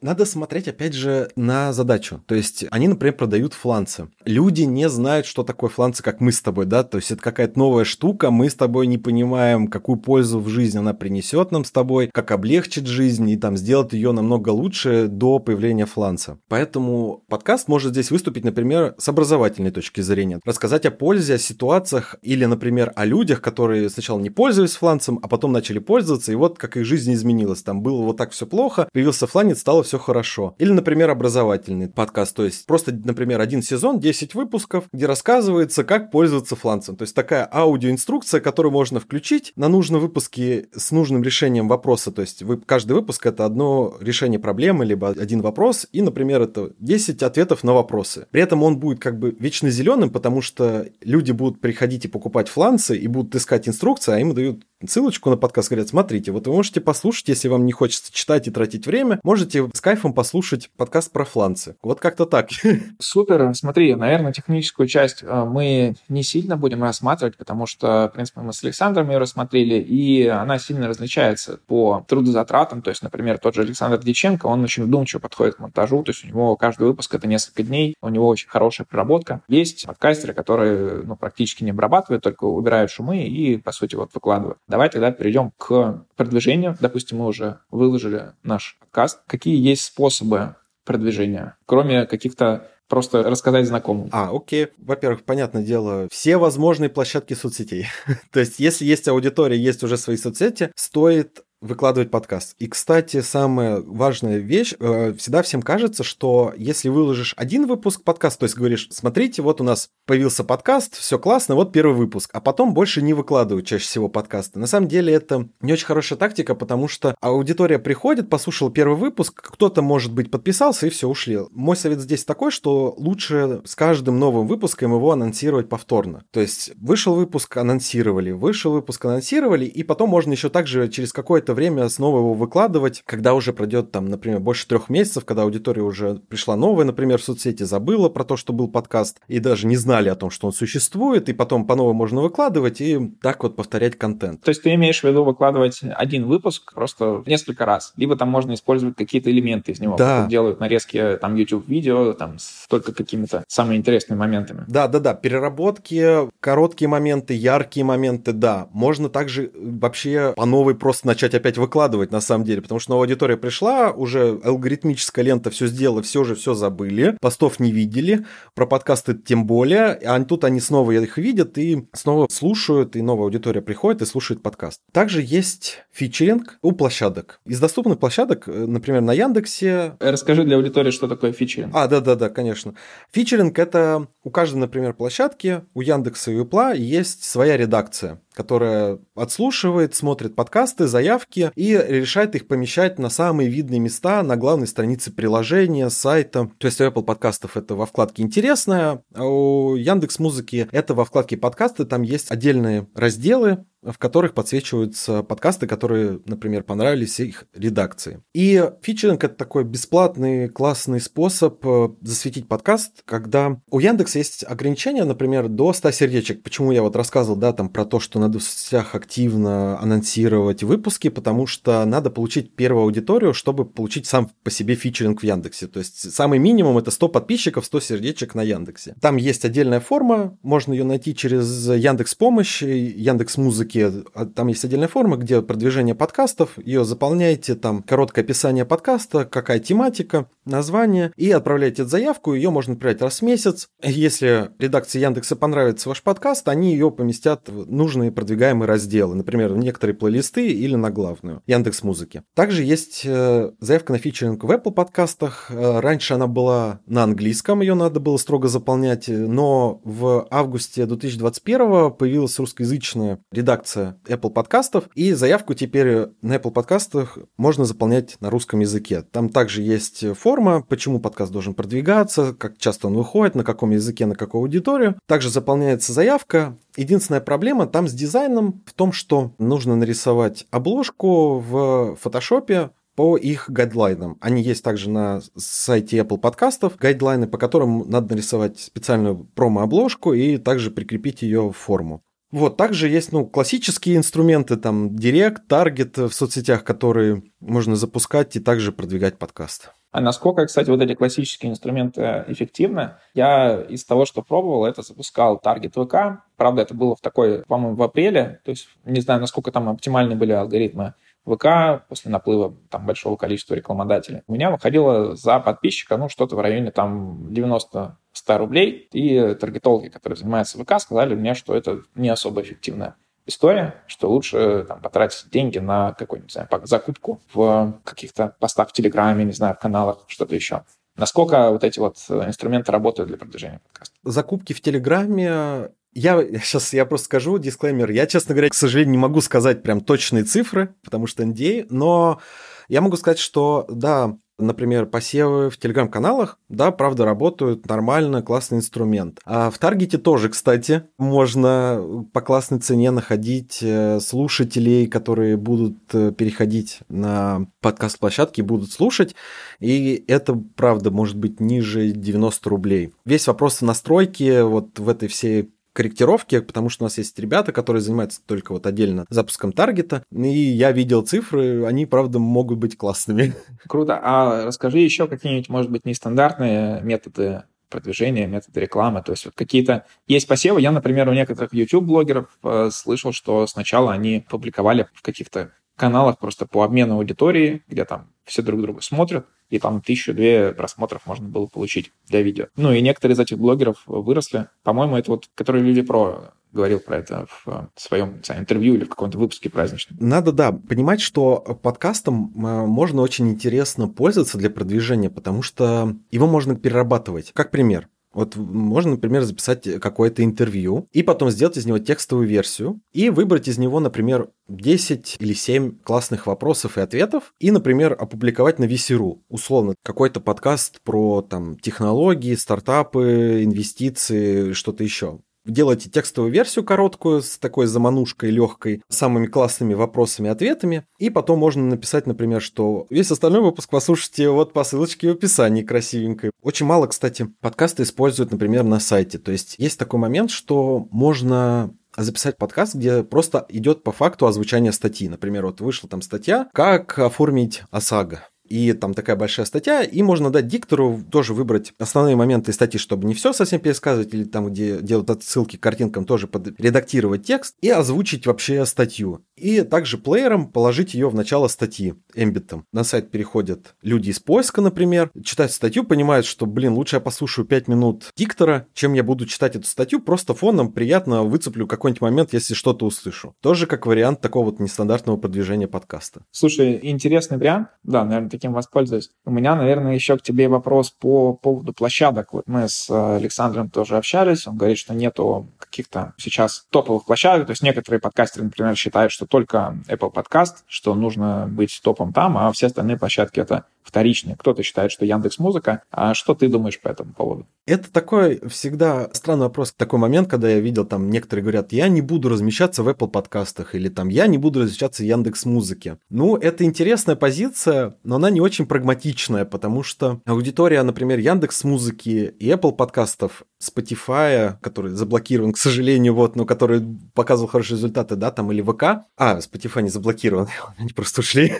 Надо 0.00 0.26
смотреть, 0.26 0.68
опять 0.68 0.92
же, 0.92 1.30
на 1.34 1.72
задачу. 1.72 2.22
То 2.26 2.34
есть 2.34 2.66
они, 2.70 2.88
например, 2.88 3.16
продают 3.16 3.54
фланцы. 3.54 4.08
Люди 4.24 4.62
не 4.62 4.88
знают, 4.88 5.24
что 5.24 5.44
такое 5.44 5.70
фланцы, 5.70 6.02
как 6.02 6.20
мы 6.20 6.30
с 6.30 6.42
тобой, 6.42 6.66
да? 6.66 6.82
То 6.82 6.98
есть 6.98 7.10
это 7.10 7.22
какая-то 7.22 7.58
новая 7.58 7.84
штука, 7.84 8.30
мы 8.30 8.50
с 8.50 8.54
тобой 8.54 8.86
не 8.86 8.98
понимаем, 8.98 9.68
какую 9.68 9.96
пользу 9.96 10.40
в 10.40 10.48
жизни 10.48 10.78
она 10.78 10.92
принесет 10.92 11.52
нам 11.52 11.64
с 11.64 11.70
тобой, 11.70 12.10
как 12.12 12.32
облегчит 12.32 12.86
жизнь 12.86 13.30
и 13.30 13.36
там 13.38 13.56
сделать 13.56 13.94
ее 13.94 14.12
намного 14.12 14.50
лучше 14.50 15.06
до 15.08 15.38
появления 15.38 15.86
фланца. 15.86 16.38
Поэтому 16.48 17.24
подкаст 17.28 17.68
может 17.68 17.92
здесь 17.92 18.10
выступить, 18.10 18.44
например, 18.44 18.94
с 18.98 19.08
образовательной 19.08 19.70
точки 19.70 20.02
зрения. 20.02 20.40
Рассказать 20.44 20.84
о 20.84 20.90
пользе, 20.90 21.34
о 21.34 21.38
ситуациях 21.38 22.16
или, 22.20 22.44
например, 22.44 22.92
о 22.94 23.06
людях, 23.06 23.40
которые 23.40 23.88
сначала 23.88 24.20
не 24.20 24.30
пользовались 24.30 24.76
фланцем, 24.76 25.18
а 25.22 25.28
потом 25.28 25.52
начали 25.52 25.78
пользоваться, 25.78 26.30
и 26.30 26.34
вот 26.34 26.58
как 26.64 26.78
их 26.78 26.86
жизнь 26.86 27.12
изменилась. 27.12 27.62
Там 27.62 27.82
было 27.82 28.00
вот 28.00 28.16
так 28.16 28.30
все 28.30 28.46
плохо, 28.46 28.88
появился 28.90 29.26
фланец, 29.26 29.60
стало 29.60 29.82
все 29.82 29.98
хорошо. 29.98 30.54
Или, 30.58 30.72
например, 30.72 31.10
образовательный 31.10 31.88
подкаст, 31.88 32.34
то 32.34 32.44
есть 32.44 32.64
просто, 32.64 32.90
например, 33.04 33.42
один 33.42 33.60
сезон, 33.60 34.00
10 34.00 34.34
выпусков, 34.34 34.84
где 34.90 35.04
рассказывается, 35.04 35.84
как 35.84 36.10
пользоваться 36.10 36.56
фланцем. 36.56 36.96
То 36.96 37.02
есть 37.02 37.14
такая 37.14 37.46
аудиоинструкция, 37.52 38.40
которую 38.40 38.72
можно 38.72 38.98
включить 38.98 39.52
на 39.56 39.68
нужном 39.68 40.00
выпуске 40.00 40.68
с 40.74 40.90
нужным 40.90 41.22
решением 41.22 41.68
вопроса. 41.68 42.10
То 42.10 42.22
есть 42.22 42.42
вы, 42.42 42.56
каждый 42.56 42.92
выпуск 42.92 43.26
это 43.26 43.44
одно 43.44 43.94
решение 44.00 44.38
проблемы, 44.38 44.86
либо 44.86 45.10
один 45.10 45.42
вопрос, 45.42 45.86
и, 45.92 46.00
например, 46.00 46.40
это 46.40 46.70
10 46.78 47.22
ответов 47.22 47.62
на 47.62 47.74
вопросы. 47.74 48.26
При 48.30 48.40
этом 48.40 48.62
он 48.62 48.78
будет 48.78 49.00
как 49.00 49.18
бы 49.18 49.36
вечно 49.38 49.68
зеленым, 49.68 50.08
потому 50.08 50.40
что 50.40 50.86
люди 51.02 51.32
будут 51.32 51.60
приходить 51.60 52.06
и 52.06 52.08
покупать 52.08 52.48
фланцы 52.48 52.96
и 52.96 53.06
будут 53.06 53.34
искать 53.34 53.68
инструкции, 53.68 54.14
а 54.14 54.18
им 54.18 54.32
дают 54.34 54.64
ссылочку 54.88 55.30
на 55.30 55.36
подкаст, 55.36 55.68
говорят, 55.68 55.88
смотрите, 55.88 56.32
вот 56.32 56.46
вы 56.46 56.53
можете 56.54 56.80
послушать, 56.80 57.28
если 57.28 57.48
вам 57.48 57.66
не 57.66 57.72
хочется 57.72 58.12
читать 58.12 58.46
и 58.46 58.50
тратить 58.52 58.86
время, 58.86 59.18
можете 59.24 59.68
с 59.74 59.80
кайфом 59.80 60.12
послушать 60.12 60.70
подкаст 60.76 61.10
про 61.10 61.24
фланцы. 61.24 61.76
Вот 61.82 61.98
как-то 61.98 62.26
так. 62.26 62.50
Супер. 63.00 63.52
Смотри, 63.54 63.94
наверное, 63.96 64.32
техническую 64.32 64.86
часть 64.86 65.24
э, 65.24 65.44
мы 65.44 65.96
не 66.08 66.22
сильно 66.22 66.56
будем 66.56 66.84
рассматривать, 66.84 67.36
потому 67.36 67.66
что, 67.66 68.08
в 68.08 68.14
принципе, 68.14 68.40
мы 68.40 68.52
с 68.52 68.62
Александром 68.62 69.10
ее 69.10 69.18
рассмотрели, 69.18 69.80
и 69.80 70.28
она 70.28 70.60
сильно 70.60 70.86
различается 70.86 71.58
по 71.66 72.04
трудозатратам. 72.06 72.82
То 72.82 72.90
есть, 72.90 73.02
например, 73.02 73.38
тот 73.38 73.56
же 73.56 73.62
Александр 73.62 73.98
Диченко, 73.98 74.46
он 74.46 74.62
очень 74.62 74.84
вдумчиво 74.84 75.18
подходит 75.18 75.56
к 75.56 75.58
монтажу, 75.58 76.04
то 76.04 76.10
есть 76.10 76.24
у 76.24 76.28
него 76.28 76.54
каждый 76.56 76.86
выпуск 76.86 77.12
это 77.16 77.26
несколько 77.26 77.64
дней, 77.64 77.96
у 78.00 78.08
него 78.08 78.28
очень 78.28 78.48
хорошая 78.48 78.86
проработка. 78.88 79.40
Есть 79.48 79.86
подкастеры, 79.86 80.34
которые 80.34 81.02
ну, 81.02 81.16
практически 81.16 81.64
не 81.64 81.70
обрабатывают, 81.70 82.22
только 82.22 82.44
убирают 82.44 82.92
шумы 82.92 83.24
и, 83.24 83.56
по 83.56 83.72
сути, 83.72 83.96
вот 83.96 84.10
выкладывают. 84.14 84.58
Давай 84.68 84.88
тогда 84.88 85.10
перейдем 85.10 85.50
к 85.58 86.04
продвижению. 86.16 86.76
Допустим, 86.80 87.18
мы 87.18 87.26
уже 87.26 87.60
выложили 87.70 88.32
наш 88.42 88.76
подкаст. 88.80 89.20
Какие 89.26 89.56
есть 89.56 89.82
способы 89.82 90.56
продвижения, 90.84 91.56
кроме 91.66 92.06
каких-то 92.06 92.68
просто 92.88 93.22
рассказать 93.22 93.66
знакомым. 93.66 94.08
А, 94.12 94.30
окей. 94.32 94.68
Во-первых, 94.78 95.24
понятное 95.24 95.62
дело, 95.62 96.08
все 96.10 96.36
возможные 96.36 96.90
площадки 96.90 97.34
соцсетей. 97.34 97.86
То 98.30 98.40
есть, 98.40 98.58
если 98.58 98.84
есть 98.84 99.08
аудитория, 99.08 99.58
есть 99.58 99.82
уже 99.82 99.96
свои 99.96 100.16
соцсети, 100.16 100.70
стоит 100.76 101.44
выкладывать 101.64 102.10
подкаст. 102.10 102.54
И, 102.58 102.66
кстати, 102.66 103.20
самая 103.22 103.80
важная 103.80 104.38
вещь, 104.38 104.74
э, 104.78 105.14
всегда 105.14 105.42
всем 105.42 105.62
кажется, 105.62 106.04
что 106.04 106.52
если 106.56 106.88
выложишь 106.88 107.34
один 107.36 107.66
выпуск 107.66 108.02
подкаста, 108.02 108.40
то 108.40 108.44
есть 108.44 108.56
говоришь, 108.56 108.88
смотрите, 108.90 109.42
вот 109.42 109.60
у 109.60 109.64
нас 109.64 109.88
появился 110.06 110.44
подкаст, 110.44 110.96
все 110.96 111.18
классно, 111.18 111.54
вот 111.54 111.72
первый 111.72 111.96
выпуск, 111.96 112.30
а 112.32 112.40
потом 112.40 112.74
больше 112.74 113.00
не 113.02 113.14
выкладывают 113.14 113.66
чаще 113.66 113.84
всего 113.84 114.08
подкасты. 114.08 114.58
На 114.58 114.66
самом 114.66 114.88
деле 114.88 115.12
это 115.12 115.48
не 115.60 115.72
очень 115.72 115.86
хорошая 115.86 116.18
тактика, 116.18 116.54
потому 116.54 116.86
что 116.86 117.14
аудитория 117.20 117.78
приходит, 117.78 118.28
послушал 118.28 118.70
первый 118.70 118.98
выпуск, 118.98 119.40
кто-то, 119.40 119.80
может 119.80 120.12
быть, 120.12 120.30
подписался 120.30 120.86
и 120.86 120.90
все, 120.90 121.08
ушли. 121.08 121.38
Мой 121.50 121.76
совет 121.76 122.00
здесь 122.00 122.24
такой, 122.24 122.50
что 122.50 122.94
лучше 122.98 123.62
с 123.64 123.74
каждым 123.74 124.18
новым 124.18 124.46
выпуском 124.46 124.92
его 124.92 125.12
анонсировать 125.12 125.68
повторно. 125.68 126.24
То 126.30 126.40
есть 126.40 126.72
вышел 126.76 127.14
выпуск, 127.14 127.56
анонсировали, 127.56 128.32
вышел 128.32 128.72
выпуск, 128.72 129.04
анонсировали, 129.06 129.64
и 129.64 129.82
потом 129.82 130.10
можно 130.10 130.32
еще 130.32 130.50
также 130.50 130.88
через 130.88 131.12
какое-то 131.54 131.72
время 131.74 131.88
снова 131.88 132.18
его 132.18 132.34
выкладывать, 132.34 133.02
когда 133.06 133.34
уже 133.34 133.52
пройдет 133.52 133.92
там, 133.92 134.08
например, 134.08 134.40
больше 134.40 134.66
трех 134.66 134.88
месяцев, 134.88 135.24
когда 135.24 135.42
аудитория 135.42 135.82
уже 135.82 136.16
пришла 136.28 136.56
новая, 136.56 136.84
например, 136.84 137.18
в 137.18 137.24
соцсети, 137.24 137.62
забыла 137.62 138.08
про 138.08 138.24
то, 138.24 138.36
что 138.36 138.52
был 138.52 138.68
подкаст, 138.68 139.20
и 139.28 139.38
даже 139.38 139.66
не 139.66 139.76
знали 139.76 140.08
о 140.08 140.14
том, 140.14 140.30
что 140.30 140.46
он 140.46 140.52
существует, 140.52 141.28
и 141.28 141.32
потом 141.32 141.66
по 141.66 141.76
новой 141.76 141.94
можно 141.94 142.20
выкладывать 142.20 142.80
и 142.80 143.12
так 143.22 143.42
вот 143.42 143.56
повторять 143.56 143.96
контент. 143.96 144.42
То 144.42 144.50
есть 144.50 144.62
ты 144.62 144.74
имеешь 144.74 145.00
в 145.00 145.04
виду 145.04 145.24
выкладывать 145.24 145.80
один 145.82 146.26
выпуск 146.26 146.74
просто 146.74 147.22
несколько 147.26 147.64
раз, 147.64 147.92
либо 147.96 148.16
там 148.16 148.28
можно 148.28 148.54
использовать 148.54 148.96
какие-то 148.96 149.30
элементы 149.30 149.72
из 149.72 149.80
него, 149.80 149.96
да. 149.96 150.26
делают 150.26 150.60
нарезки 150.60 151.18
там 151.20 151.34
YouTube-видео, 151.36 152.14
там 152.14 152.38
с 152.38 152.66
только 152.68 152.92
какими-то 152.92 153.44
самыми 153.48 153.76
интересными 153.76 154.18
моментами. 154.18 154.64
Да, 154.66 154.88
да, 154.88 154.98
да, 154.98 155.14
переработки, 155.14 156.30
короткие 156.40 156.88
моменты, 156.88 157.34
яркие 157.34 157.84
моменты, 157.84 158.32
да. 158.32 158.68
Можно 158.72 159.08
также 159.08 159.50
вообще 159.54 160.32
по 160.36 160.46
новой 160.46 160.74
просто 160.74 161.06
начать 161.06 161.33
начать 161.34 161.44
опять 161.44 161.58
выкладывать 161.58 162.12
на 162.12 162.20
самом 162.20 162.44
деле, 162.44 162.62
потому 162.62 162.80
что 162.80 162.92
новая 162.92 163.06
аудитория 163.06 163.36
пришла, 163.36 163.90
уже 163.90 164.40
алгоритмическая 164.42 165.24
лента 165.24 165.50
все 165.50 165.66
сделала, 165.66 166.02
все 166.02 166.24
же 166.24 166.34
все 166.34 166.54
забыли, 166.54 167.16
постов 167.20 167.60
не 167.60 167.72
видели, 167.72 168.24
про 168.54 168.66
подкасты 168.66 169.14
тем 169.14 169.46
более, 169.46 169.92
а 170.04 170.22
тут 170.24 170.44
они 170.44 170.60
снова 170.60 170.92
их 170.92 171.18
видят 171.18 171.58
и 171.58 171.86
снова 171.92 172.28
слушают, 172.30 172.96
и 172.96 173.02
новая 173.02 173.24
аудитория 173.24 173.62
приходит 173.62 174.02
и 174.02 174.06
слушает 174.06 174.42
подкаст. 174.42 174.80
Также 174.92 175.22
есть 175.22 175.84
фичеринг 175.92 176.58
у 176.62 176.72
площадок. 176.72 177.40
Из 177.46 177.60
доступных 177.60 177.98
площадок, 177.98 178.48
э, 178.48 178.52
например, 178.66 179.02
на 179.02 179.12
Яндексе... 179.12 179.96
Расскажи 180.00 180.44
для 180.44 180.56
аудитории, 180.56 180.90
что 180.90 181.08
такое 181.08 181.32
фичеринг. 181.32 181.74
А, 181.74 181.88
да-да-да, 181.88 182.28
конечно. 182.28 182.74
Фичеринг— 183.12 183.58
это 183.58 184.06
у 184.22 184.30
каждой, 184.30 184.56
например, 184.56 184.94
площадки, 184.94 185.62
у 185.74 185.80
Яндекса 185.80 186.30
и 186.30 186.36
Apple 186.36 186.76
есть 186.76 187.24
своя 187.24 187.56
редакция 187.56 188.20
которая 188.34 188.98
отслушивает, 189.14 189.94
смотрит 189.94 190.34
подкасты, 190.34 190.86
заявки 190.86 191.52
и 191.54 191.72
решает 191.72 192.34
их 192.34 192.46
помещать 192.48 192.98
на 192.98 193.08
самые 193.08 193.48
видные 193.48 193.80
места 193.80 194.22
на 194.22 194.36
главной 194.36 194.66
странице 194.66 195.12
приложения, 195.12 195.88
сайта. 195.90 196.50
То 196.58 196.66
есть 196.66 196.80
у 196.80 196.84
Apple 196.84 197.04
подкастов 197.04 197.56
это 197.56 197.74
во 197.74 197.86
вкладке 197.86 198.22
«Интересное», 198.22 199.02
а 199.14 199.24
у 199.24 199.76
Яндекс 199.76 200.18
Музыки 200.18 200.68
это 200.72 200.94
во 200.94 201.04
вкладке 201.04 201.36
«Подкасты», 201.36 201.84
там 201.84 202.02
есть 202.02 202.30
отдельные 202.30 202.88
разделы, 202.94 203.64
в 203.84 203.98
которых 203.98 204.34
подсвечиваются 204.34 205.22
подкасты, 205.22 205.66
которые, 205.66 206.20
например, 206.26 206.62
понравились 206.62 207.20
их 207.20 207.44
редакции. 207.54 208.22
И 208.34 208.62
фичеринг— 208.82 209.22
это 209.24 209.34
такой 209.34 209.64
бесплатный, 209.64 210.48
классный 210.48 211.00
способ 211.00 211.64
э, 211.64 211.88
засветить 212.02 212.48
подкаст, 212.48 213.02
когда 213.04 213.60
у 213.70 213.78
Яндекса 213.78 214.18
есть 214.18 214.44
ограничения, 214.44 215.04
например, 215.04 215.48
до 215.48 215.72
100 215.72 215.90
сердечек. 215.90 216.42
Почему 216.42 216.72
я 216.72 216.82
вот 216.82 216.96
рассказывал, 216.96 217.36
да, 217.36 217.52
там 217.52 217.68
про 217.68 217.84
то, 217.84 218.00
что 218.00 218.18
надо 218.18 218.38
в 218.38 218.42
сетях 218.42 218.94
активно 218.94 219.78
анонсировать 219.80 220.62
выпуски, 220.62 221.08
потому 221.08 221.46
что 221.46 221.84
надо 221.84 222.10
получить 222.10 222.54
первую 222.54 222.84
аудиторию, 222.84 223.34
чтобы 223.34 223.64
получить 223.64 224.06
сам 224.06 224.30
по 224.42 224.50
себе 224.50 224.74
фичеринг 224.74 225.20
в 225.20 225.24
Яндексе. 225.24 225.66
То 225.66 225.78
есть 225.78 226.12
самый 226.12 226.38
минимум— 226.38 226.78
это 226.78 226.90
100 226.90 227.08
подписчиков, 227.08 227.64
100 227.64 227.80
сердечек 227.80 228.34
на 228.34 228.42
Яндексе. 228.42 228.94
Там 229.00 229.16
есть 229.16 229.44
отдельная 229.44 229.80
форма, 229.80 230.38
можно 230.42 230.72
ее 230.72 230.84
найти 230.84 231.14
через 231.14 231.68
Яндекс 231.68 232.14
Помощь, 232.14 232.62
Яндекс 232.62 233.36
Музыки, 233.36 233.73
ссылки, 233.74 234.04
а, 234.14 234.26
там 234.26 234.48
есть 234.48 234.64
отдельная 234.64 234.88
форма, 234.88 235.16
где 235.16 235.42
продвижение 235.42 235.94
подкастов, 235.94 236.58
ее 236.58 236.84
заполняете, 236.84 237.54
там 237.54 237.82
короткое 237.82 238.22
описание 238.22 238.64
подкаста, 238.64 239.24
какая 239.24 239.58
тематика, 239.58 240.28
название, 240.44 241.12
и 241.16 241.30
отправляете 241.30 241.84
заявку, 241.84 242.34
ее 242.34 242.50
можно 242.50 242.74
отправлять 242.74 243.02
раз 243.02 243.20
в 243.20 243.22
месяц. 243.22 243.68
Если 243.82 244.50
редакции 244.58 245.00
Яндекса 245.00 245.36
понравится 245.36 245.88
ваш 245.88 246.02
подкаст, 246.02 246.48
они 246.48 246.72
ее 246.72 246.90
поместят 246.90 247.48
в 247.48 247.70
нужные 247.70 248.12
продвигаемые 248.12 248.68
разделы, 248.68 249.14
например, 249.14 249.52
в 249.52 249.58
некоторые 249.58 249.96
плейлисты 249.96 250.48
или 250.48 250.74
на 250.74 250.90
главную 250.90 251.42
Яндекс 251.46 251.82
Музыки. 251.82 252.22
Также 252.34 252.62
есть 252.62 253.02
э, 253.04 253.50
заявка 253.60 253.92
на 253.92 253.98
фичеринг 253.98 254.44
в 254.44 254.50
Apple 254.50 254.72
подкастах. 254.72 255.50
Э, 255.50 255.80
раньше 255.80 256.14
она 256.14 256.26
была 256.26 256.80
на 256.86 257.02
английском, 257.02 257.60
ее 257.60 257.74
надо 257.74 258.00
было 258.00 258.16
строго 258.16 258.48
заполнять, 258.48 259.08
но 259.08 259.80
в 259.84 260.26
августе 260.30 260.86
2021 260.86 261.92
появилась 261.92 262.38
русскоязычная 262.38 263.20
редакция 263.32 263.63
редакция 263.64 263.96
Apple 264.06 264.30
подкастов, 264.30 264.84
и 264.94 265.12
заявку 265.12 265.54
теперь 265.54 266.08
на 266.22 266.36
Apple 266.36 266.50
подкастах 266.50 267.18
можно 267.36 267.64
заполнять 267.64 268.16
на 268.20 268.30
русском 268.30 268.60
языке. 268.60 269.02
Там 269.02 269.28
также 269.28 269.62
есть 269.62 270.04
форма, 270.16 270.62
почему 270.68 271.00
подкаст 271.00 271.32
должен 271.32 271.54
продвигаться, 271.54 272.34
как 272.34 272.58
часто 272.58 272.88
он 272.88 272.94
выходит, 272.94 273.34
на 273.34 273.44
каком 273.44 273.70
языке, 273.70 274.06
на 274.06 274.14
какую 274.14 274.42
аудиторию. 274.42 274.96
Также 275.06 275.30
заполняется 275.30 275.92
заявка, 275.92 276.56
Единственная 276.76 277.20
проблема 277.20 277.68
там 277.68 277.86
с 277.86 277.92
дизайном 277.92 278.60
в 278.66 278.72
том, 278.72 278.90
что 278.92 279.30
нужно 279.38 279.76
нарисовать 279.76 280.44
обложку 280.50 281.38
в 281.38 281.94
фотошопе 282.00 282.70
по 282.96 283.16
их 283.16 283.48
гайдлайнам. 283.48 284.16
Они 284.20 284.42
есть 284.42 284.64
также 284.64 284.90
на 284.90 285.20
сайте 285.36 285.98
Apple 285.98 286.18
подкастов, 286.18 286.76
гайдлайны, 286.76 287.28
по 287.28 287.38
которым 287.38 287.88
надо 287.88 288.14
нарисовать 288.14 288.58
специальную 288.58 289.24
промо-обложку 289.36 290.14
и 290.14 290.36
также 290.36 290.72
прикрепить 290.72 291.22
ее 291.22 291.50
в 291.50 291.52
форму. 291.52 292.02
Вот, 292.34 292.56
также 292.56 292.88
есть, 292.88 293.12
ну, 293.12 293.26
классические 293.26 293.96
инструменты, 293.96 294.56
там, 294.56 294.96
Директ, 294.96 295.46
Таргет 295.46 295.96
в 295.98 296.10
соцсетях, 296.10 296.64
которые 296.64 297.22
можно 297.38 297.76
запускать 297.76 298.34
и 298.34 298.40
также 298.40 298.72
продвигать 298.72 299.20
подкаст. 299.20 299.70
А 299.92 300.00
насколько, 300.00 300.44
кстати, 300.44 300.68
вот 300.68 300.82
эти 300.82 300.96
классические 300.96 301.52
инструменты 301.52 302.24
эффективны? 302.26 302.96
Я 303.14 303.60
из 303.60 303.84
того, 303.84 304.04
что 304.04 304.22
пробовал, 304.22 304.64
это 304.64 304.82
запускал 304.82 305.40
Target 305.44 305.74
VK. 305.74 306.16
Правда, 306.36 306.62
это 306.62 306.74
было 306.74 306.96
в 306.96 307.00
такой, 307.00 307.44
по-моему, 307.44 307.76
в 307.76 307.82
апреле. 307.84 308.40
То 308.44 308.50
есть 308.50 308.66
не 308.84 309.00
знаю, 309.00 309.20
насколько 309.20 309.52
там 309.52 309.68
оптимальны 309.68 310.16
были 310.16 310.32
алгоритмы 310.32 310.94
ВК 311.24 311.86
после 311.88 312.10
наплыва 312.10 312.56
там 312.68 312.84
большого 312.84 313.14
количества 313.14 313.54
рекламодателей. 313.54 314.22
У 314.26 314.32
меня 314.34 314.50
выходило 314.50 315.14
за 315.14 315.38
подписчика, 315.38 315.96
ну, 315.96 316.08
что-то 316.08 316.34
в 316.34 316.40
районе 316.40 316.72
там 316.72 317.32
90 317.32 317.96
100 318.24 318.38
рублей, 318.38 318.88
и 318.92 319.34
таргетологи, 319.34 319.88
которые 319.88 320.16
занимаются 320.16 320.58
ВК, 320.58 320.80
сказали 320.80 321.14
мне, 321.14 321.34
что 321.34 321.54
это 321.54 321.82
не 321.94 322.08
особо 322.08 322.40
эффективная 322.40 322.96
история, 323.26 323.82
что 323.86 324.10
лучше 324.10 324.64
там, 324.66 324.80
потратить 324.80 325.30
деньги 325.30 325.58
на 325.58 325.92
какую-нибудь 325.92 326.32
знаю, 326.32 326.48
закупку 326.64 327.20
в 327.32 327.80
каких-то 327.84 328.34
постах 328.38 328.70
в 328.70 328.72
Телеграме, 328.72 329.24
не 329.24 329.32
знаю, 329.32 329.54
в 329.54 329.58
каналах, 329.58 330.04
что-то 330.08 330.34
еще. 330.34 330.64
Насколько 330.96 331.50
вот 331.50 331.64
эти 331.64 331.78
вот 331.78 331.96
инструменты 332.08 332.72
работают 332.72 333.08
для 333.08 333.18
продвижения 333.18 333.60
подкаста? 333.64 333.94
Закупки 334.04 334.52
в 334.52 334.60
Телеграме 334.60 335.70
я 335.92 336.22
сейчас 336.40 336.72
я 336.72 336.86
просто 336.86 337.06
скажу 337.06 337.38
дисклеймер. 337.38 337.90
Я, 337.90 338.06
честно 338.06 338.34
говоря, 338.34 338.48
к 338.48 338.54
сожалению, 338.54 338.92
не 338.92 338.98
могу 338.98 339.20
сказать 339.20 339.62
прям 339.62 339.80
точные 339.80 340.24
цифры, 340.24 340.74
потому 340.82 341.06
что 341.06 341.22
NDA, 341.22 341.66
но 341.70 342.20
я 342.68 342.80
могу 342.80 342.96
сказать, 342.96 343.18
что 343.18 343.66
да, 343.68 344.16
Например, 344.38 344.86
посевы 344.86 345.48
в 345.48 345.58
телеграм-каналах, 345.58 346.38
да, 346.48 346.72
правда, 346.72 347.04
работают 347.04 347.68
нормально, 347.68 348.20
классный 348.20 348.58
инструмент. 348.58 349.20
А 349.24 349.50
в 349.50 349.58
Таргете 349.58 349.96
тоже, 349.96 350.28
кстати, 350.28 350.84
можно 350.98 352.04
по 352.12 352.20
классной 352.20 352.58
цене 352.58 352.90
находить 352.90 353.60
э, 353.62 354.00
слушателей, 354.00 354.88
которые 354.88 355.36
будут 355.36 355.76
э, 355.92 356.10
переходить 356.12 356.80
на 356.88 357.46
подкаст-площадки, 357.60 358.40
будут 358.40 358.72
слушать, 358.72 359.14
и 359.60 360.04
это, 360.08 360.34
правда, 360.56 360.90
может 360.90 361.16
быть 361.16 361.38
ниже 361.38 361.92
90 361.92 362.50
рублей. 362.50 362.92
Весь 363.04 363.28
вопрос 363.28 363.60
настройки 363.60 364.42
вот 364.42 364.78
в 364.80 364.88
этой 364.88 365.08
всей 365.08 365.50
корректировки, 365.74 366.40
потому 366.40 366.70
что 366.70 366.84
у 366.84 366.86
нас 366.86 366.96
есть 366.96 367.18
ребята, 367.18 367.52
которые 367.52 367.82
занимаются 367.82 368.22
только 368.24 368.52
вот 368.52 368.66
отдельно 368.66 369.04
запуском 369.10 369.52
таргета, 369.52 370.04
и 370.10 370.28
я 370.28 370.72
видел 370.72 371.02
цифры, 371.02 371.66
они, 371.66 371.84
правда, 371.84 372.18
могут 372.18 372.58
быть 372.58 372.78
классными. 372.78 373.34
Круто. 373.68 374.00
А 374.02 374.46
расскажи 374.46 374.78
еще 374.78 375.06
какие-нибудь, 375.08 375.48
может 375.50 375.70
быть, 375.70 375.84
нестандартные 375.84 376.80
методы 376.82 377.42
продвижения, 377.68 378.28
методы 378.28 378.60
рекламы. 378.60 379.02
То 379.02 379.12
есть 379.12 379.24
вот 379.24 379.34
какие-то... 379.34 379.84
Есть 380.06 380.28
посевы. 380.28 380.60
Я, 380.60 380.70
например, 380.70 381.08
у 381.08 381.12
некоторых 381.12 381.52
YouTube-блогеров 381.52 382.26
э, 382.44 382.70
слышал, 382.72 383.12
что 383.12 383.48
сначала 383.48 383.92
они 383.92 384.24
публиковали 384.30 384.86
в 384.94 385.02
каких-то 385.02 385.50
каналах 385.76 386.18
просто 386.18 386.46
по 386.46 386.62
обмену 386.62 386.96
аудитории, 386.96 387.62
где 387.68 387.84
там 387.84 388.08
все 388.24 388.42
друг 388.42 388.60
друга 388.60 388.80
смотрят, 388.80 389.26
и 389.50 389.58
там 389.58 389.82
тысячу-две 389.82 390.52
просмотров 390.52 391.02
можно 391.06 391.28
было 391.28 391.46
получить 391.46 391.92
для 392.08 392.22
видео. 392.22 392.46
Ну 392.56 392.72
и 392.72 392.80
некоторые 392.80 393.14
из 393.14 393.20
этих 393.20 393.38
блогеров 393.38 393.82
выросли. 393.86 394.48
По-моему, 394.62 394.96
это 394.96 395.10
вот, 395.10 395.28
который 395.34 395.62
Люди 395.62 395.82
Про 395.82 396.32
говорил 396.54 396.78
про 396.78 396.98
это 396.98 397.26
в 397.44 397.68
своем 397.74 398.22
знаю, 398.24 398.42
интервью 398.42 398.74
или 398.74 398.84
в 398.84 398.88
каком-то 398.88 399.18
выпуске 399.18 399.50
праздничном. 399.50 399.98
Надо, 400.00 400.32
да, 400.32 400.52
понимать, 400.52 401.00
что 401.00 401.38
подкастом 401.62 402.32
э, 402.36 402.66
можно 402.66 403.02
очень 403.02 403.28
интересно 403.28 403.88
пользоваться 403.88 404.38
для 404.38 404.50
продвижения, 404.50 405.10
потому 405.10 405.42
что 405.42 405.96
его 406.12 406.28
можно 406.28 406.54
перерабатывать. 406.54 407.32
Как 407.34 407.50
пример, 407.50 407.88
вот 408.14 408.36
можно, 408.36 408.92
например, 408.92 409.22
записать 409.22 409.80
какое-то 409.80 410.24
интервью 410.24 410.88
и 410.92 411.02
потом 411.02 411.30
сделать 411.30 411.56
из 411.56 411.66
него 411.66 411.78
текстовую 411.78 412.28
версию 412.28 412.80
и 412.92 413.10
выбрать 413.10 413.48
из 413.48 413.58
него, 413.58 413.80
например, 413.80 414.30
10 414.48 415.16
или 415.18 415.32
7 415.32 415.78
классных 415.82 416.26
вопросов 416.26 416.78
и 416.78 416.80
ответов 416.80 417.34
и, 417.40 417.50
например, 417.50 417.96
опубликовать 417.98 418.58
на 418.58 418.64
VC.ru. 418.64 419.20
Условно, 419.28 419.74
какой-то 419.82 420.20
подкаст 420.20 420.80
про 420.82 421.22
там 421.22 421.58
технологии, 421.58 422.34
стартапы, 422.34 423.42
инвестиции, 423.44 424.52
что-то 424.52 424.84
еще 424.84 425.20
делаете 425.44 425.90
текстовую 425.90 426.32
версию 426.32 426.64
короткую 426.64 427.22
с 427.22 427.38
такой 427.38 427.66
заманушкой 427.66 428.30
легкой, 428.30 428.82
самыми 428.88 429.26
классными 429.26 429.74
вопросами 429.74 430.28
и 430.28 430.30
ответами, 430.30 430.84
и 430.98 431.10
потом 431.10 431.38
можно 431.38 431.62
написать, 431.64 432.06
например, 432.06 432.40
что 432.40 432.86
весь 432.90 433.10
остальной 433.10 433.42
выпуск 433.42 433.70
послушайте 433.70 434.28
вот 434.30 434.52
по 434.52 434.64
ссылочке 434.64 435.08
в 435.08 435.12
описании 435.12 435.62
красивенькой. 435.62 436.30
Очень 436.42 436.66
мало, 436.66 436.86
кстати, 436.86 437.28
подкасты 437.40 437.82
используют, 437.82 438.32
например, 438.32 438.64
на 438.64 438.80
сайте. 438.80 439.18
То 439.18 439.32
есть 439.32 439.56
есть 439.58 439.78
такой 439.78 440.00
момент, 440.00 440.30
что 440.30 440.88
можно 440.90 441.74
записать 441.96 442.38
подкаст, 442.38 442.74
где 442.74 443.02
просто 443.02 443.46
идет 443.48 443.82
по 443.82 443.92
факту 443.92 444.26
озвучание 444.26 444.72
статьи. 444.72 445.08
Например, 445.08 445.46
вот 445.46 445.60
вышла 445.60 445.88
там 445.88 446.02
статья 446.02 446.48
«Как 446.52 446.98
оформить 446.98 447.62
ОСАГО». 447.70 448.26
И 448.46 448.72
там 448.72 448.94
такая 448.94 449.16
большая 449.16 449.46
статья, 449.46 449.82
и 449.82 450.02
можно 450.02 450.30
дать 450.30 450.46
диктору 450.46 451.02
тоже 451.10 451.34
выбрать 451.34 451.72
основные 451.78 452.16
моменты 452.16 452.52
статьи, 452.52 452.78
чтобы 452.78 453.06
не 453.06 453.14
все 453.14 453.32
совсем 453.32 453.60
пересказывать, 453.60 454.12
или 454.14 454.24
там, 454.24 454.46
где 454.46 454.80
делают 454.80 455.10
отсылки 455.10 455.56
к 455.56 455.60
картинкам, 455.60 456.04
тоже 456.04 456.28
редактировать 456.58 457.24
текст 457.24 457.56
и 457.60 457.70
озвучить 457.70 458.26
вообще 458.26 458.64
статью. 458.66 459.24
И 459.36 459.62
также 459.62 459.98
плеером 459.98 460.48
положить 460.48 460.94
ее 460.94 461.08
в 461.08 461.14
начало 461.14 461.48
статьи 461.48 461.94
эмбитом. 462.14 462.66
На 462.72 462.84
сайт 462.84 463.10
переходят 463.10 463.74
люди 463.82 464.10
из 464.10 464.20
поиска, 464.20 464.60
например, 464.60 465.10
читают 465.22 465.52
статью, 465.52 465.84
понимают, 465.84 466.26
что, 466.26 466.46
блин, 466.46 466.74
лучше 466.74 466.96
я 466.96 467.00
послушаю 467.00 467.46
5 467.46 467.68
минут 467.68 468.12
диктора, 468.16 468.66
чем 468.74 468.92
я 468.92 469.02
буду 469.02 469.26
читать 469.26 469.56
эту 469.56 469.66
статью, 469.66 470.00
просто 470.00 470.34
фоном 470.34 470.72
приятно 470.72 471.22
выцеплю 471.22 471.66
какой-нибудь 471.66 472.00
момент, 472.00 472.32
если 472.32 472.54
что-то 472.54 472.86
услышу. 472.86 473.34
Тоже 473.40 473.66
как 473.66 473.86
вариант 473.86 474.20
такого 474.20 474.46
вот 474.46 474.60
нестандартного 474.60 475.16
продвижения 475.16 475.68
подкаста. 475.68 476.24
Слушай, 476.30 476.78
интересный 476.82 477.38
вариант. 477.38 477.68
Да, 477.82 478.04
наверное, 478.04 478.30
таким 478.34 478.52
воспользуюсь. 478.52 479.10
У 479.24 479.30
меня, 479.30 479.54
наверное, 479.54 479.94
еще 479.94 480.18
к 480.18 480.22
тебе 480.22 480.48
вопрос 480.48 480.90
по 480.90 481.34
поводу 481.34 481.72
площадок. 481.72 482.32
Вот 482.32 482.44
мы 482.46 482.68
с 482.68 482.90
э, 482.90 483.16
Александром 483.16 483.70
тоже 483.70 483.96
общались. 483.96 484.46
Он 484.46 484.56
говорит, 484.56 484.78
что 484.78 484.94
нету 484.94 485.46
каких-то 485.58 486.14
сейчас 486.16 486.66
топовых 486.70 487.04
площадок. 487.04 487.46
То 487.46 487.52
есть 487.52 487.62
некоторые 487.62 488.00
подкастеры, 488.00 488.44
например, 488.44 488.76
считают, 488.76 489.12
что 489.12 489.26
только 489.26 489.76
Apple 489.88 490.12
Podcast, 490.12 490.64
что 490.66 490.94
нужно 490.94 491.46
быть 491.48 491.80
топом 491.82 492.12
там, 492.12 492.36
а 492.36 492.50
все 492.52 492.66
остальные 492.66 492.96
площадки 492.96 493.40
это 493.40 493.64
вторичные. 493.84 494.36
Кто-то 494.36 494.62
считает, 494.62 494.90
что 494.90 495.04
Яндекс 495.04 495.38
Музыка. 495.38 495.82
А 495.90 496.14
что 496.14 496.34
ты 496.34 496.48
думаешь 496.48 496.80
по 496.80 496.88
этому 496.88 497.12
поводу? 497.12 497.46
Это 497.66 497.90
такой 497.90 498.40
всегда 498.48 499.08
странный 499.12 499.44
вопрос. 499.44 499.72
Такой 499.72 499.98
момент, 499.98 500.28
когда 500.28 500.50
я 500.50 500.60
видел, 500.60 500.84
там 500.84 501.08
некоторые 501.08 501.42
говорят, 501.42 501.72
я 501.72 501.88
не 501.88 502.02
буду 502.02 502.28
размещаться 502.28 502.82
в 502.82 502.88
Apple 502.88 503.08
подкастах 503.08 503.74
или 503.74 503.88
там 503.88 504.08
я 504.08 504.26
не 504.26 504.36
буду 504.36 504.60
размещаться 504.60 505.02
в 505.02 505.06
Яндекс 505.06 505.46
Музыке. 505.46 505.98
Ну, 506.10 506.36
это 506.36 506.64
интересная 506.64 507.16
позиция, 507.16 507.96
но 508.02 508.16
она 508.16 508.28
не 508.30 508.40
очень 508.40 508.66
прагматичная, 508.66 509.44
потому 509.46 509.82
что 509.82 510.20
аудитория, 510.26 510.82
например, 510.82 511.18
Яндекс 511.18 511.64
Музыки 511.64 512.34
и 512.38 512.50
Apple 512.50 512.72
подкастов, 512.72 513.44
Spotify, 513.62 514.56
который 514.60 514.92
заблокирован, 514.92 515.52
к 515.52 515.58
сожалению, 515.58 516.14
вот, 516.14 516.36
но 516.36 516.44
который 516.44 516.82
показывал 517.14 517.48
хорошие 517.48 517.76
результаты, 517.76 518.16
да, 518.16 518.30
там, 518.30 518.52
или 518.52 518.60
ВК. 518.60 519.06
А, 519.16 519.38
Spotify 519.38 519.82
не 519.82 519.88
заблокирован, 519.88 520.48
они 520.76 520.90
просто 520.90 521.20
ушли. 521.20 521.54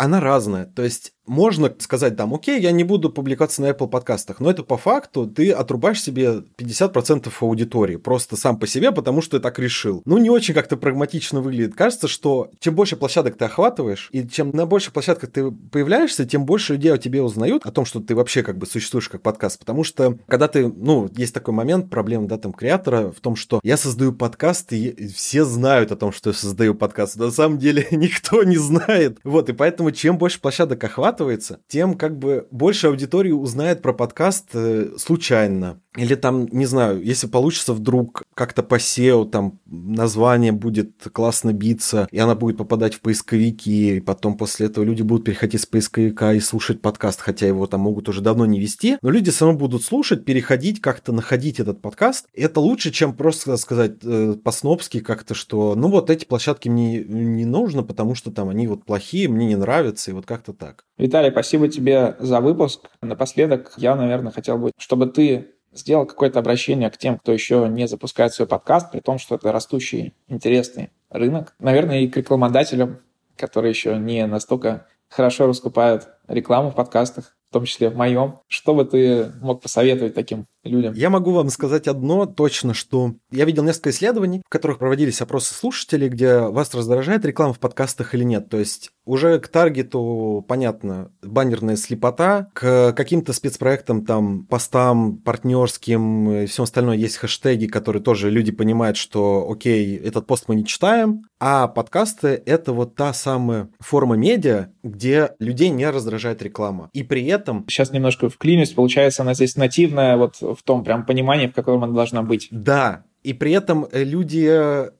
Она 0.00 0.18
разная. 0.18 0.64
То 0.64 0.82
есть 0.82 1.12
можно 1.30 1.72
сказать 1.78 2.16
там, 2.16 2.34
окей, 2.34 2.60
я 2.60 2.72
не 2.72 2.82
буду 2.82 3.08
публиковаться 3.08 3.62
на 3.62 3.70
Apple 3.70 3.88
подкастах, 3.88 4.40
но 4.40 4.50
это 4.50 4.64
по 4.64 4.76
факту 4.76 5.28
ты 5.28 5.52
отрубаешь 5.52 6.02
себе 6.02 6.42
50% 6.58 7.30
аудитории 7.40 7.94
просто 7.94 8.36
сам 8.36 8.58
по 8.58 8.66
себе, 8.66 8.90
потому 8.90 9.22
что 9.22 9.36
ты 9.36 9.42
так 9.42 9.60
решил. 9.60 10.02
Ну, 10.06 10.18
не 10.18 10.28
очень 10.28 10.54
как-то 10.54 10.76
прагматично 10.76 11.40
выглядит. 11.40 11.76
Кажется, 11.76 12.08
что 12.08 12.50
чем 12.58 12.74
больше 12.74 12.96
площадок 12.96 13.36
ты 13.36 13.44
охватываешь, 13.44 14.08
и 14.10 14.26
чем 14.26 14.50
на 14.50 14.66
больших 14.66 14.92
площадках 14.92 15.30
ты 15.30 15.52
появляешься, 15.52 16.24
тем 16.24 16.46
больше 16.46 16.72
людей 16.72 16.92
о 16.92 16.98
тебе 16.98 17.22
узнают, 17.22 17.64
о 17.64 17.70
том, 17.70 17.84
что 17.84 18.00
ты 18.00 18.16
вообще 18.16 18.42
как 18.42 18.58
бы 18.58 18.66
существуешь 18.66 19.08
как 19.08 19.22
подкаст. 19.22 19.60
Потому 19.60 19.84
что, 19.84 20.18
когда 20.26 20.48
ты, 20.48 20.66
ну, 20.66 21.08
есть 21.16 21.32
такой 21.32 21.54
момент, 21.54 21.90
проблема, 21.90 22.26
да, 22.26 22.38
там, 22.38 22.52
креатора 22.52 23.12
в 23.12 23.20
том, 23.20 23.36
что 23.36 23.60
я 23.62 23.76
создаю 23.76 24.12
подкаст, 24.12 24.72
и 24.72 25.06
все 25.14 25.44
знают 25.44 25.92
о 25.92 25.96
том, 25.96 26.10
что 26.10 26.30
я 26.30 26.34
создаю 26.34 26.74
подкаст. 26.74 27.16
На 27.16 27.30
самом 27.30 27.58
деле 27.58 27.86
никто 27.92 28.42
не 28.42 28.56
знает. 28.56 29.18
Вот, 29.22 29.48
и 29.48 29.52
поэтому 29.52 29.89
чем 29.92 30.18
больше 30.18 30.40
площадок 30.40 30.82
охватывается, 30.82 31.60
тем 31.68 31.94
как 31.94 32.18
бы 32.18 32.48
больше 32.50 32.88
аудитории 32.88 33.32
узнает 33.32 33.82
про 33.82 33.92
подкаст 33.92 34.48
э, 34.54 34.90
случайно. 34.98 35.80
Или 35.96 36.14
там, 36.14 36.46
не 36.46 36.66
знаю, 36.66 37.02
если 37.02 37.26
получится 37.26 37.72
вдруг 37.72 38.22
как-то 38.34 38.62
по 38.62 38.76
SEO, 38.76 39.28
там 39.28 39.59
название 39.70 40.52
будет 40.52 40.90
классно 41.12 41.52
биться, 41.52 42.08
и 42.10 42.18
она 42.18 42.34
будет 42.34 42.58
попадать 42.58 42.94
в 42.94 43.00
поисковики, 43.00 43.96
и 43.96 44.00
потом 44.00 44.36
после 44.36 44.66
этого 44.66 44.84
люди 44.84 45.02
будут 45.02 45.24
переходить 45.24 45.62
с 45.62 45.66
поисковика 45.66 46.34
и 46.34 46.40
слушать 46.40 46.82
подкаст, 46.82 47.20
хотя 47.20 47.46
его 47.46 47.66
там 47.66 47.80
могут 47.80 48.08
уже 48.08 48.20
давно 48.20 48.46
не 48.46 48.60
вести, 48.60 48.98
но 49.02 49.10
люди 49.10 49.30
все 49.30 49.46
равно 49.46 49.58
будут 49.58 49.82
слушать, 49.82 50.24
переходить, 50.24 50.80
как-то 50.80 51.12
находить 51.12 51.60
этот 51.60 51.80
подкаст. 51.80 52.26
Это 52.34 52.60
лучше, 52.60 52.90
чем 52.90 53.14
просто 53.14 53.56
сказать 53.56 53.92
э, 54.02 54.34
по-снопски 54.42 55.00
как-то, 55.00 55.34
что 55.34 55.74
ну 55.74 55.88
вот 55.88 56.10
эти 56.10 56.24
площадки 56.24 56.68
мне 56.68 57.04
не 57.04 57.44
нужно, 57.44 57.82
потому 57.82 58.14
что 58.14 58.30
там 58.30 58.48
они 58.48 58.66
вот 58.66 58.84
плохие, 58.84 59.28
мне 59.28 59.46
не 59.46 59.56
нравятся, 59.56 60.10
и 60.10 60.14
вот 60.14 60.26
как-то 60.26 60.52
так. 60.52 60.84
Виталий, 60.98 61.30
спасибо 61.30 61.68
тебе 61.68 62.16
за 62.18 62.40
выпуск. 62.40 62.90
Напоследок 63.00 63.72
я, 63.76 63.96
наверное, 63.96 64.32
хотел 64.32 64.58
бы, 64.58 64.72
чтобы 64.78 65.06
ты 65.06 65.48
сделал 65.72 66.06
какое-то 66.06 66.38
обращение 66.38 66.90
к 66.90 66.98
тем, 66.98 67.18
кто 67.18 67.32
еще 67.32 67.68
не 67.68 67.86
запускает 67.86 68.32
свой 68.32 68.48
подкаст, 68.48 68.90
при 68.90 69.00
том, 69.00 69.18
что 69.18 69.36
это 69.36 69.52
растущий, 69.52 70.14
интересный 70.28 70.90
рынок. 71.10 71.54
Наверное, 71.58 72.00
и 72.00 72.08
к 72.08 72.16
рекламодателям, 72.16 72.98
которые 73.36 73.70
еще 73.70 73.96
не 73.98 74.26
настолько 74.26 74.86
хорошо 75.08 75.46
раскупают 75.46 76.08
рекламу 76.28 76.70
в 76.70 76.74
подкастах, 76.74 77.36
в 77.50 77.52
том 77.52 77.64
числе 77.64 77.90
в 77.90 77.96
моем. 77.96 78.38
Что 78.46 78.76
бы 78.76 78.84
ты 78.84 79.32
мог 79.40 79.60
посоветовать 79.60 80.14
таким 80.14 80.46
людям? 80.62 80.94
Я 80.94 81.10
могу 81.10 81.32
вам 81.32 81.50
сказать 81.50 81.88
одно 81.88 82.24
точно, 82.26 82.74
что 82.74 83.14
я 83.32 83.44
видел 83.44 83.64
несколько 83.64 83.90
исследований, 83.90 84.42
в 84.46 84.48
которых 84.48 84.78
проводились 84.78 85.20
опросы 85.20 85.52
слушателей, 85.52 86.08
где 86.08 86.38
вас 86.38 86.72
раздражает 86.72 87.24
реклама 87.24 87.52
в 87.52 87.58
подкастах 87.58 88.14
или 88.14 88.22
нет. 88.22 88.48
То 88.48 88.58
есть 88.58 88.92
уже 89.04 89.38
к 89.38 89.48
таргету, 89.48 90.44
понятно, 90.46 91.10
баннерная 91.22 91.76
слепота, 91.76 92.48
к 92.52 92.92
каким-то 92.92 93.32
спецпроектам, 93.32 94.04
там, 94.04 94.44
постам 94.46 95.16
партнерским 95.18 96.30
и 96.30 96.46
всем 96.46 96.64
остальное 96.64 96.96
есть 96.96 97.16
хэштеги, 97.16 97.66
которые 97.66 98.02
тоже 98.02 98.30
люди 98.30 98.52
понимают, 98.52 98.96
что, 98.96 99.48
окей, 99.50 99.96
этот 99.96 100.26
пост 100.26 100.44
мы 100.48 100.54
не 100.54 100.64
читаем, 100.64 101.24
а 101.38 101.68
подкасты— 101.68 102.42
это 102.46 102.72
вот 102.72 102.94
та 102.94 103.12
самая 103.12 103.68
форма 103.80 104.16
медиа, 104.16 104.68
где 104.82 105.30
людей 105.38 105.70
не 105.70 105.88
раздражает 105.88 106.42
реклама. 106.42 106.90
И 106.92 107.02
при 107.02 107.26
этом... 107.26 107.64
Сейчас 107.68 107.92
немножко 107.92 108.28
вклинюсь, 108.28 108.70
получается, 108.70 109.22
она 109.22 109.34
здесь 109.34 109.56
нативная 109.56 110.16
вот 110.16 110.36
в 110.40 110.62
том 110.62 110.84
прям 110.84 111.06
понимании, 111.06 111.46
в 111.46 111.54
котором 111.54 111.84
она 111.84 111.94
должна 111.94 112.22
быть. 112.22 112.48
Да, 112.50 113.04
и 113.22 113.34
при 113.34 113.52
этом 113.52 113.86
люди 113.92 114.38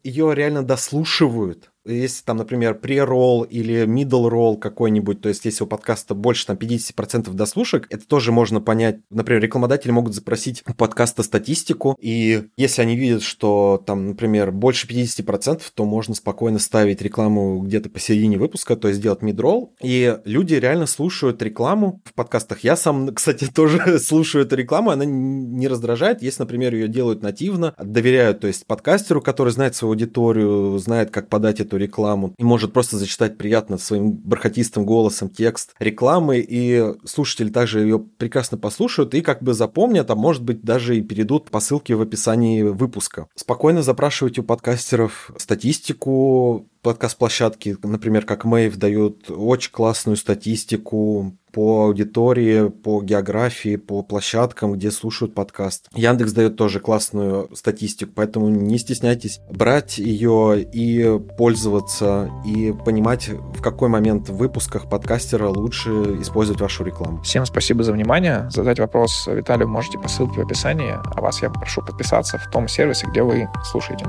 ее 0.04 0.34
реально 0.34 0.62
дослушивают 0.62 1.70
если 1.94 2.24
там, 2.24 2.36
например, 2.36 2.78
pre-roll 2.80 3.46
или 3.46 3.84
middle 3.84 4.30
roll 4.30 4.58
какой-нибудь, 4.58 5.20
то 5.20 5.28
есть 5.28 5.44
если 5.44 5.64
у 5.64 5.66
подкаста 5.66 6.14
больше 6.14 6.46
там 6.46 6.56
50% 6.56 7.32
дослушек, 7.32 7.86
это 7.90 8.06
тоже 8.06 8.32
можно 8.32 8.60
понять. 8.60 9.00
Например, 9.10 9.42
рекламодатели 9.42 9.90
могут 9.90 10.14
запросить 10.14 10.62
у 10.66 10.74
подкаста 10.74 11.22
статистику, 11.22 11.96
и 12.00 12.44
если 12.56 12.82
они 12.82 12.96
видят, 12.96 13.22
что 13.22 13.82
там, 13.84 14.08
например, 14.08 14.52
больше 14.52 14.86
50%, 14.86 15.62
то 15.74 15.84
можно 15.84 16.14
спокойно 16.14 16.58
ставить 16.58 17.02
рекламу 17.02 17.60
где-то 17.60 17.90
посередине 17.90 18.38
выпуска, 18.38 18.76
то 18.76 18.88
есть 18.88 19.00
делать 19.00 19.22
mid-roll, 19.22 19.70
и 19.82 20.18
люди 20.24 20.54
реально 20.54 20.86
слушают 20.86 21.42
рекламу 21.42 22.00
в 22.04 22.14
подкастах. 22.14 22.60
Я 22.60 22.76
сам, 22.76 23.08
кстати, 23.14 23.46
тоже 23.46 23.98
слушаю 24.00 24.44
эту 24.44 24.56
рекламу, 24.56 24.90
она 24.90 25.04
не 25.04 25.68
раздражает, 25.68 26.22
если, 26.22 26.42
например, 26.42 26.74
ее 26.74 26.88
делают 26.88 27.22
нативно, 27.22 27.74
доверяют, 27.78 28.40
то 28.40 28.46
есть 28.46 28.66
подкастеру, 28.66 29.20
который 29.20 29.50
знает 29.50 29.74
свою 29.74 29.92
аудиторию, 29.92 30.78
знает, 30.78 31.10
как 31.10 31.28
подать 31.28 31.60
эту 31.60 31.76
рекламу 31.80 32.34
и 32.38 32.44
может 32.44 32.72
просто 32.72 32.98
зачитать 32.98 33.38
приятно 33.38 33.78
своим 33.78 34.12
бархатистым 34.12 34.84
голосом 34.84 35.28
текст 35.28 35.74
рекламы, 35.78 36.38
и 36.38 36.94
слушатели 37.04 37.48
также 37.48 37.80
ее 37.80 37.98
прекрасно 37.98 38.58
послушают 38.58 39.14
и 39.14 39.20
как 39.20 39.42
бы 39.42 39.54
запомнят, 39.54 40.10
а 40.10 40.14
может 40.14 40.42
быть 40.42 40.62
даже 40.62 40.96
и 40.96 41.02
перейдут 41.02 41.50
по 41.50 41.60
ссылке 41.60 41.94
в 41.94 42.02
описании 42.02 42.62
выпуска. 42.62 43.26
Спокойно 43.34 43.82
запрашивайте 43.82 44.42
у 44.42 44.44
подкастеров 44.44 45.30
статистику, 45.36 46.66
подкаст-площадки, 46.82 47.76
например, 47.82 48.24
как 48.24 48.44
Мэйв, 48.44 48.76
дают 48.76 49.30
очень 49.30 49.72
классную 49.72 50.16
статистику 50.16 51.36
по 51.52 51.86
аудитории, 51.86 52.68
по 52.68 53.02
географии, 53.02 53.76
по 53.76 54.02
площадкам, 54.02 54.72
где 54.72 54.90
слушают 54.90 55.34
подкаст. 55.34 55.88
Яндекс 55.94 56.32
дает 56.32 56.56
тоже 56.56 56.80
классную 56.80 57.54
статистику, 57.56 58.12
поэтому 58.14 58.48
не 58.48 58.78
стесняйтесь 58.78 59.40
брать 59.50 59.98
ее 59.98 60.62
и 60.62 61.18
пользоваться, 61.36 62.30
и 62.46 62.72
понимать, 62.72 63.28
в 63.28 63.60
какой 63.62 63.88
момент 63.88 64.28
в 64.28 64.36
выпусках 64.36 64.88
подкастера 64.88 65.48
лучше 65.48 65.90
использовать 66.20 66.60
вашу 66.60 66.84
рекламу. 66.84 67.22
Всем 67.22 67.44
спасибо 67.46 67.82
за 67.82 67.92
внимание. 67.92 68.48
Задать 68.50 68.78
вопрос 68.78 69.26
Виталию 69.26 69.68
можете 69.68 69.98
по 69.98 70.08
ссылке 70.08 70.40
в 70.40 70.44
описании, 70.44 70.94
а 71.04 71.20
вас 71.20 71.42
я 71.42 71.50
попрошу 71.50 71.82
подписаться 71.82 72.38
в 72.38 72.48
том 72.50 72.68
сервисе, 72.68 73.06
где 73.08 73.22
вы 73.22 73.48
слушаете. 73.64 74.06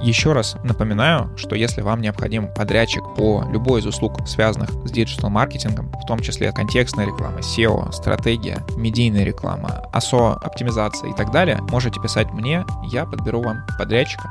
Еще 0.00 0.32
раз 0.32 0.56
напоминаю, 0.62 1.30
что 1.36 1.54
если 1.54 1.80
вам 1.80 2.00
необходим 2.00 2.52
подрядчик 2.52 3.02
по 3.16 3.44
любой 3.50 3.80
из 3.80 3.86
услуг, 3.86 4.26
связанных 4.26 4.70
с 4.70 4.90
диджитал-маркетингом, 4.90 5.90
в 5.92 6.06
том 6.06 6.20
числе 6.20 6.52
контекстная 6.52 7.06
реклама, 7.06 7.38
SEO, 7.40 7.90
стратегия, 7.92 8.58
медийная 8.76 9.24
реклама, 9.24 9.82
ASO, 9.92 10.38
оптимизация 10.42 11.10
и 11.10 11.14
так 11.14 11.30
далее, 11.30 11.60
можете 11.70 12.00
писать 12.00 12.32
мне, 12.32 12.64
я 12.90 13.04
подберу 13.06 13.42
вам 13.42 13.64
подрядчика. 13.78 14.30